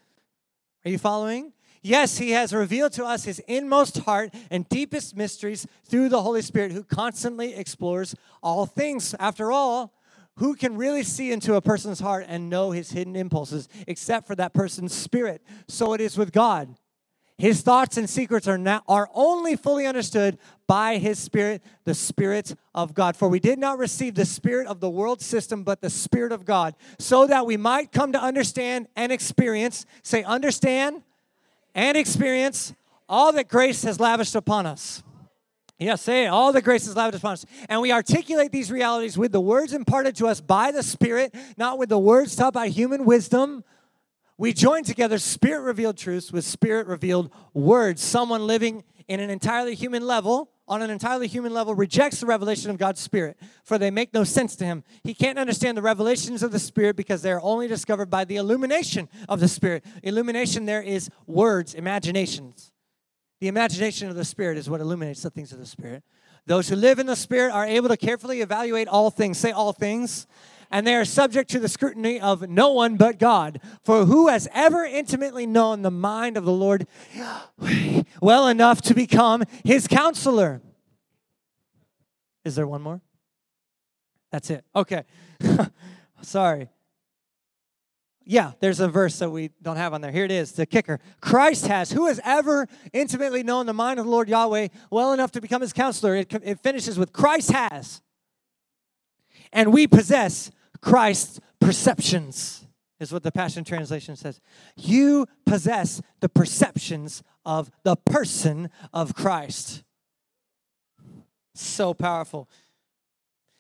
[0.84, 1.54] Are you following?
[1.86, 6.42] Yes, he has revealed to us his inmost heart and deepest mysteries through the Holy
[6.42, 9.14] Spirit who constantly explores all things.
[9.20, 9.94] After all,
[10.38, 14.34] who can really see into a person's heart and know his hidden impulses except for
[14.36, 15.44] that person's spirit?
[15.68, 16.76] So it is with God.
[17.38, 22.56] His thoughts and secrets are not are only fully understood by his spirit, the spirit
[22.74, 23.16] of God.
[23.16, 26.46] For we did not receive the spirit of the world system, but the spirit of
[26.46, 31.04] God, so that we might come to understand and experience, say understand
[31.76, 32.74] and experience
[33.08, 35.04] all that grace has lavished upon us.
[35.78, 36.28] Yes, say it.
[36.28, 37.46] All the grace is lavished upon us.
[37.68, 41.78] And we articulate these realities with the words imparted to us by the Spirit, not
[41.78, 43.64] with the words taught by human wisdom.
[44.38, 48.02] We join together spirit revealed truths with spirit revealed words.
[48.02, 52.72] Someone living in an entirely human level, on an entirely human level, rejects the revelation
[52.72, 54.84] of God's Spirit, for they make no sense to him.
[55.04, 58.38] He can't understand the revelations of the Spirit because they are only discovered by the
[58.38, 59.86] illumination of the Spirit.
[60.02, 62.72] Illumination there is words, imaginations.
[63.40, 66.04] The imagination of the Spirit is what illuminates the things of the Spirit.
[66.48, 69.38] Those who live in the Spirit are able to carefully evaluate all things.
[69.38, 70.28] Say all things.
[70.72, 73.62] And they are subject to the scrutiny of no one but God.
[73.84, 76.88] For who has ever intimately known the mind of the Lord
[78.22, 80.62] well enough to become his counselor?
[82.44, 83.02] Is there one more?
[84.32, 84.66] That's it.
[84.76, 85.04] Okay.
[86.22, 86.70] Sorry.
[88.28, 90.12] Yeah, there's a verse that we don't have on there.
[90.12, 91.00] Here it is, the kicker.
[91.22, 91.92] Christ has.
[91.92, 95.62] Who has ever intimately known the mind of the Lord Yahweh well enough to become
[95.62, 96.16] his counselor?
[96.16, 98.02] It, it finishes with Christ has.
[99.54, 100.50] And we possess
[100.82, 102.68] Christ's perceptions,
[103.00, 104.40] is what the Passion Translation says.
[104.76, 109.84] You possess the perceptions of the person of Christ.
[111.54, 112.50] So powerful.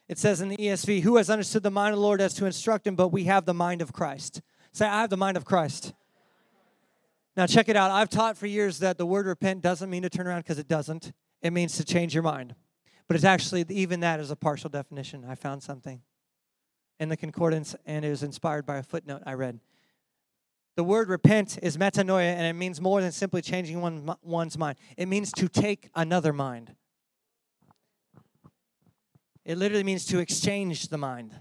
[0.08, 2.46] It says in the ESV, Who has understood the mind of the Lord as to
[2.46, 4.42] instruct him, but we have the mind of Christ.
[4.72, 5.94] Say, I have the mind of Christ.
[7.38, 7.92] Now, check it out.
[7.92, 10.68] I've taught for years that the word repent doesn't mean to turn around because it
[10.68, 11.12] doesn't.
[11.42, 12.56] it means to change your mind.
[13.08, 15.26] But it's actually, even that is a partial definition.
[15.28, 16.02] I found something
[17.00, 19.60] in the concordance, and it was inspired by a footnote I read.
[20.76, 24.78] The word repent is metanoia, and it means more than simply changing one, one's mind.
[24.98, 26.76] It means to take another mind.
[29.46, 31.40] It literally means to exchange the mind.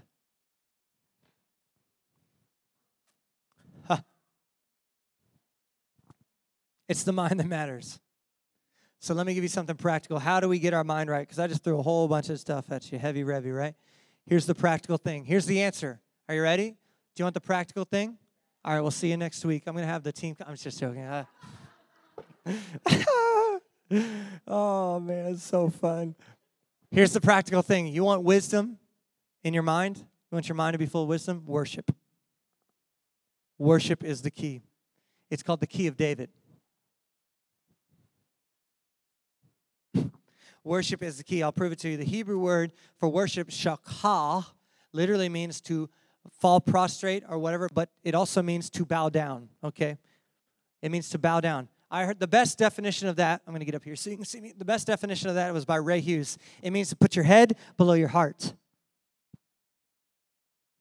[3.87, 3.97] Huh.
[6.87, 7.99] It's the mind that matters.
[8.99, 10.17] So let me give you something practical.
[10.17, 11.27] How do we get our mind right?
[11.27, 13.75] Because I just threw a whole bunch of stuff at you, heavy, revy, right?
[14.27, 15.25] Here's the practical thing.
[15.25, 16.01] Here's the answer.
[16.27, 16.69] Are you ready?
[16.69, 18.17] Do you want the practical thing?
[18.63, 19.63] All right, we'll see you next week.
[19.67, 20.35] I'm going to have the team.
[20.45, 21.07] I'm just joking.
[24.47, 26.15] Oh, man, it's so fun.
[26.89, 28.79] Here's the practical thing you want wisdom
[29.43, 29.97] in your mind?
[29.97, 31.43] You want your mind to be full of wisdom?
[31.45, 31.91] Worship.
[33.59, 34.61] Worship is the key.
[35.29, 36.29] It's called the key of David.
[40.65, 41.43] Worship is the key.
[41.43, 41.97] I'll prove it to you.
[41.97, 44.45] The Hebrew word for worship, shakha,
[44.91, 45.89] literally means to
[46.39, 49.97] fall prostrate or whatever, but it also means to bow down, okay?
[50.81, 51.69] It means to bow down.
[51.91, 53.41] I heard the best definition of that.
[53.45, 54.53] I'm going to get up here so you can see me.
[54.57, 56.37] The best definition of that was by Ray Hughes.
[56.61, 58.53] It means to put your head below your heart.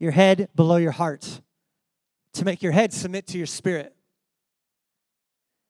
[0.01, 1.41] Your head below your heart.
[2.35, 3.95] To make your head submit to your spirit.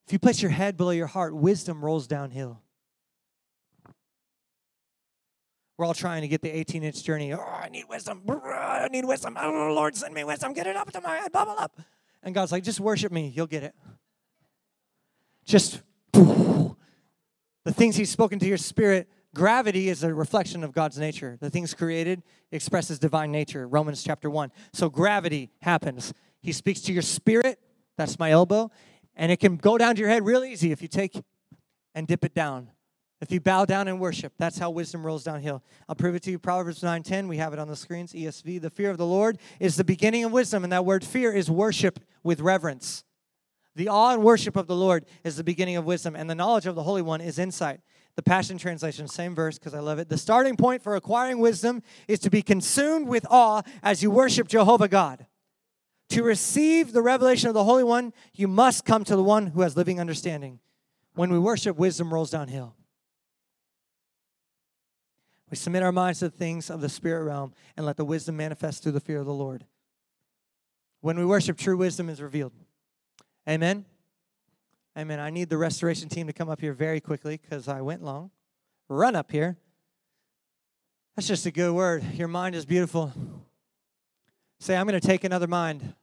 [0.07, 2.61] If you place your head below your heart, wisdom rolls downhill.
[5.77, 7.33] We're all trying to get the 18 inch journey.
[7.33, 8.21] Oh, I need wisdom.
[8.29, 9.37] I need wisdom.
[9.39, 10.53] Oh, Lord, send me wisdom.
[10.53, 11.31] Get it up to my head.
[11.31, 11.79] Bubble up.
[12.23, 13.31] And God's like, just worship me.
[13.35, 13.75] You'll get it.
[15.45, 15.81] Just
[16.13, 19.09] the things He's spoken to your spirit.
[19.35, 21.37] Gravity is a reflection of God's nature.
[21.41, 23.67] The things created expresses divine nature.
[23.67, 24.51] Romans chapter 1.
[24.71, 26.13] So gravity happens.
[26.41, 27.59] He speaks to your spirit.
[27.97, 28.71] That's my elbow.
[29.13, 31.21] And it can go down to your head real easy if you take
[31.93, 32.69] and dip it down.
[33.21, 35.63] If you bow down and worship, that's how wisdom rolls downhill.
[35.87, 36.37] I'll prove it to you.
[36.37, 38.59] Proverbs 9:10, we have it on the screens, ESV.
[38.59, 41.49] The fear of the Lord is the beginning of wisdom, and that word fear is
[41.49, 43.03] worship with reverence.
[43.75, 46.65] The awe and worship of the Lord is the beginning of wisdom, and the knowledge
[46.65, 47.79] of the Holy One is insight.
[48.15, 50.07] The Passion Translation, same verse because I love it.
[50.07, 54.47] The starting point for acquiring wisdom is to be consumed with awe as you worship
[54.47, 55.25] Jehovah God.
[56.09, 59.61] To receive the revelation of the Holy One, you must come to the one who
[59.61, 60.59] has living understanding.
[61.15, 62.75] When we worship, wisdom rolls downhill.
[65.49, 68.37] We submit our minds to the things of the spirit realm and let the wisdom
[68.37, 69.65] manifest through the fear of the Lord.
[71.01, 72.53] When we worship, true wisdom is revealed.
[73.47, 73.85] Amen.
[74.97, 75.19] Amen.
[75.19, 78.31] I need the restoration team to come up here very quickly because I went long.
[78.89, 79.57] Run up here.
[81.15, 82.03] That's just a good word.
[82.13, 83.13] Your mind is beautiful.
[84.59, 85.93] Say, I'm going to take another mind.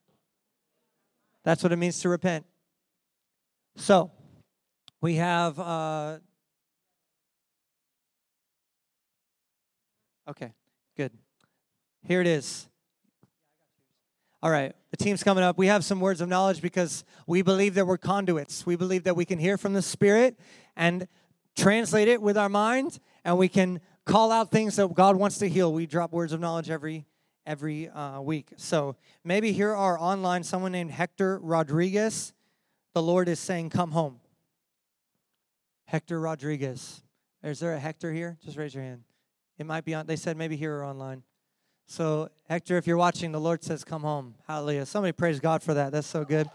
[1.45, 2.47] That's what it means to repent.
[3.76, 4.12] So,
[5.01, 6.18] we have uh,
[10.33, 10.55] Okay,
[10.97, 11.12] good.
[12.05, 12.66] Here it is.
[14.43, 15.59] All right, the team's coming up.
[15.59, 18.64] We have some words of knowledge because we believe that we're conduits.
[18.64, 20.41] We believe that we can hear from the Spirit
[20.74, 21.07] and
[21.55, 25.49] translate it with our mind, and we can call out things that God wants to
[25.51, 25.70] heal.
[25.70, 27.05] We drop words of knowledge every
[27.45, 28.53] every uh, week.
[28.57, 32.33] So maybe here are online someone named Hector Rodriguez.
[32.95, 34.18] The Lord is saying, "Come home."
[35.85, 37.03] Hector Rodriguez.
[37.43, 38.39] Is there a Hector here?
[38.43, 39.03] Just raise your hand.
[39.63, 41.23] It might be on, they said maybe here or online.
[41.87, 44.35] So, Hector, if you're watching, the Lord says, Come home.
[44.49, 44.85] Hallelujah.
[44.87, 45.93] Somebody praise God for that.
[45.93, 46.51] That's so good.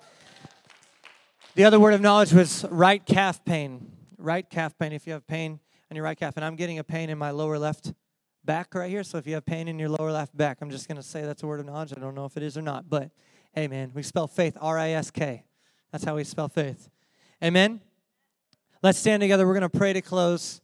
[1.55, 3.93] The other word of knowledge was right calf pain.
[4.17, 4.91] Right calf pain.
[4.91, 7.31] If you have pain in your right calf, and I'm getting a pain in my
[7.31, 7.93] lower left
[8.43, 9.05] back right here.
[9.05, 11.21] So if you have pain in your lower left back, I'm just going to say
[11.21, 11.93] that's a word of knowledge.
[11.95, 13.09] I don't know if it is or not, but
[13.57, 13.91] amen.
[13.93, 15.45] We spell faith R I S K.
[15.93, 16.89] That's how we spell faith.
[17.41, 17.79] Amen.
[18.83, 19.47] Let's stand together.
[19.47, 20.59] We're going to pray to close.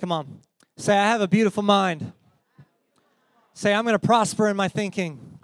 [0.00, 0.40] Come on.
[0.78, 2.12] Say, I have a beautiful mind.
[3.52, 5.40] Say, I'm going to prosper in my thinking.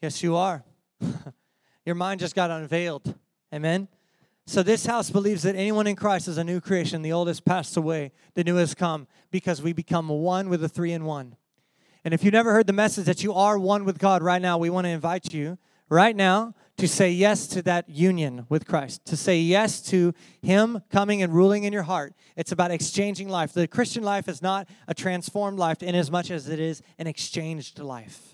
[0.00, 0.64] Yes, you are.
[1.84, 3.14] Your mind just got unveiled.
[3.52, 3.88] Amen.
[4.46, 7.02] So, this house believes that anyone in Christ is a new creation.
[7.02, 10.68] The old has passed away, the new has come, because we become one with the
[10.68, 11.36] three in one.
[12.06, 14.56] And if you never heard the message that you are one with God right now,
[14.56, 15.58] we want to invite you
[15.90, 20.12] right now to say yes to that union with Christ, to say yes to
[20.42, 22.12] Him coming and ruling in your heart.
[22.34, 23.52] It's about exchanging life.
[23.52, 27.06] The Christian life is not a transformed life in as much as it is an
[27.06, 28.31] exchanged life.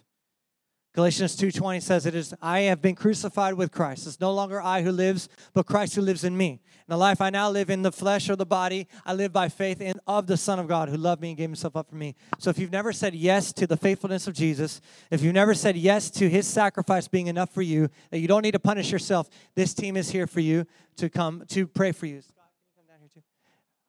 [0.94, 4.06] Galatians 2:20 says it is I have been crucified with Christ.
[4.06, 6.60] It's no longer I who lives, but Christ who lives in me.
[6.88, 9.82] The life I now live in the flesh or the body, I live by faith
[9.82, 12.16] in of the Son of God who loved me and gave himself up for me.
[12.38, 14.80] So if you've never said yes to the faithfulness of Jesus,
[15.10, 18.42] if you've never said yes to his sacrifice being enough for you, that you don't
[18.42, 20.64] need to punish yourself, this team is here for you
[20.96, 22.22] to come to pray for you.
[22.22, 23.22] Scott, you come down here too?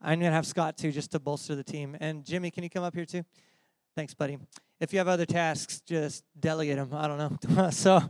[0.02, 1.96] I'm going to have Scott too, just to bolster the team.
[2.02, 3.24] And Jimmy, can you come up here too?
[3.96, 4.38] Thanks, buddy.
[4.80, 6.90] If you have other tasks, just delegate them.
[6.94, 7.70] I don't know.
[7.72, 8.10] so,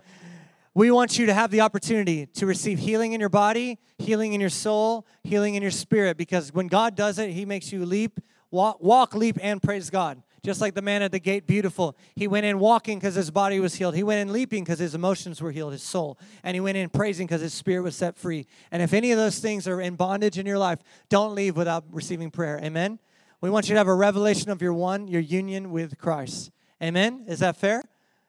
[0.76, 4.39] we want you to have the opportunity to receive healing in your body, healing in
[4.39, 8.20] your soul, healing in your spirit, because when God does it, He makes you leap,
[8.51, 10.22] walk, walk leap, and praise God.
[10.41, 11.97] Just like the man at the gate, beautiful.
[12.15, 13.93] He went in walking because his body was healed.
[13.93, 16.17] He went in leaping because his emotions were healed, his soul.
[16.43, 18.47] And he went in praising because his spirit was set free.
[18.72, 21.84] And if any of those things are in bondage in your life, don't leave without
[21.91, 22.57] receiving prayer.
[22.63, 22.99] Amen?
[23.41, 26.51] We want you to have a revelation of your one, your union with Christ.
[26.82, 27.25] Amen?
[27.27, 27.84] Is that fair?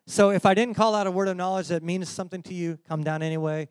[0.07, 2.79] So if I didn't call out a word of knowledge that means something to you,
[2.89, 3.69] come down anyway.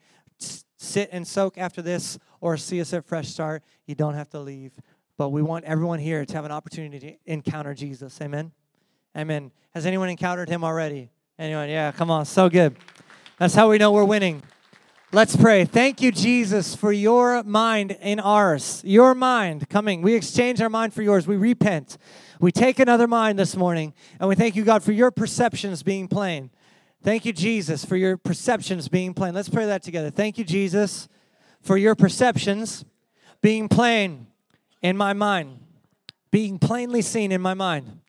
[0.78, 3.64] Sit and soak after this or see us at Fresh Start.
[3.86, 4.72] You don't have to leave.
[5.18, 8.22] But we want everyone here to have an opportunity to encounter Jesus.
[8.22, 8.54] Amen.
[9.18, 9.52] Amen.
[9.72, 11.10] Has anyone encountered him already?
[11.38, 11.68] Anyone?
[11.68, 12.26] Yeah, come on.
[12.26, 12.76] So good.
[13.38, 14.44] That's how we know we're winning.
[15.12, 15.66] Let's pray.
[15.66, 18.82] Thank you, Jesus, for your mind in ours.
[18.86, 20.02] Your mind coming.
[20.04, 21.28] We exchange our mind for yours.
[21.28, 21.98] We repent.
[22.40, 26.08] We take another mind this morning, and we thank you, God, for your perceptions being
[26.08, 26.52] plain.
[27.04, 29.34] Thank you, Jesus, for your perceptions being plain.
[29.34, 30.10] Let's pray that together.
[30.10, 31.10] Thank you, Jesus,
[31.62, 32.86] for your perceptions
[33.42, 34.28] being plain
[34.82, 35.60] in my mind,
[36.32, 38.00] being plainly seen in my mind.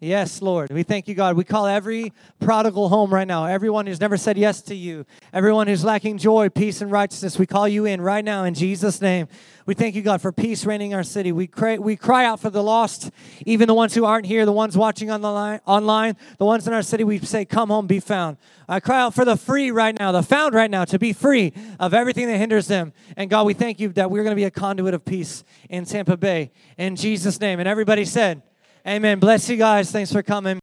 [0.00, 0.70] Yes, Lord.
[0.70, 1.36] We thank you, God.
[1.36, 3.46] We call every prodigal home right now.
[3.46, 5.04] Everyone who's never said yes to you.
[5.32, 7.36] Everyone who's lacking joy, peace, and righteousness.
[7.36, 9.26] We call you in right now in Jesus' name.
[9.66, 11.32] We thank you, God, for peace reigning our city.
[11.32, 13.10] We cry, we cry out for the lost,
[13.44, 16.68] even the ones who aren't here, the ones watching on the line, online, the ones
[16.68, 17.02] in our city.
[17.02, 18.36] We say, Come home, be found.
[18.68, 21.52] I cry out for the free right now, the found right now, to be free
[21.80, 22.92] of everything that hinders them.
[23.16, 25.86] And God, we thank you that we're going to be a conduit of peace in
[25.86, 26.52] Tampa Bay.
[26.76, 27.58] In Jesus' name.
[27.58, 28.42] And everybody said,
[28.86, 29.18] Amen.
[29.18, 29.90] Bless you guys.
[29.90, 30.56] Thanks for coming.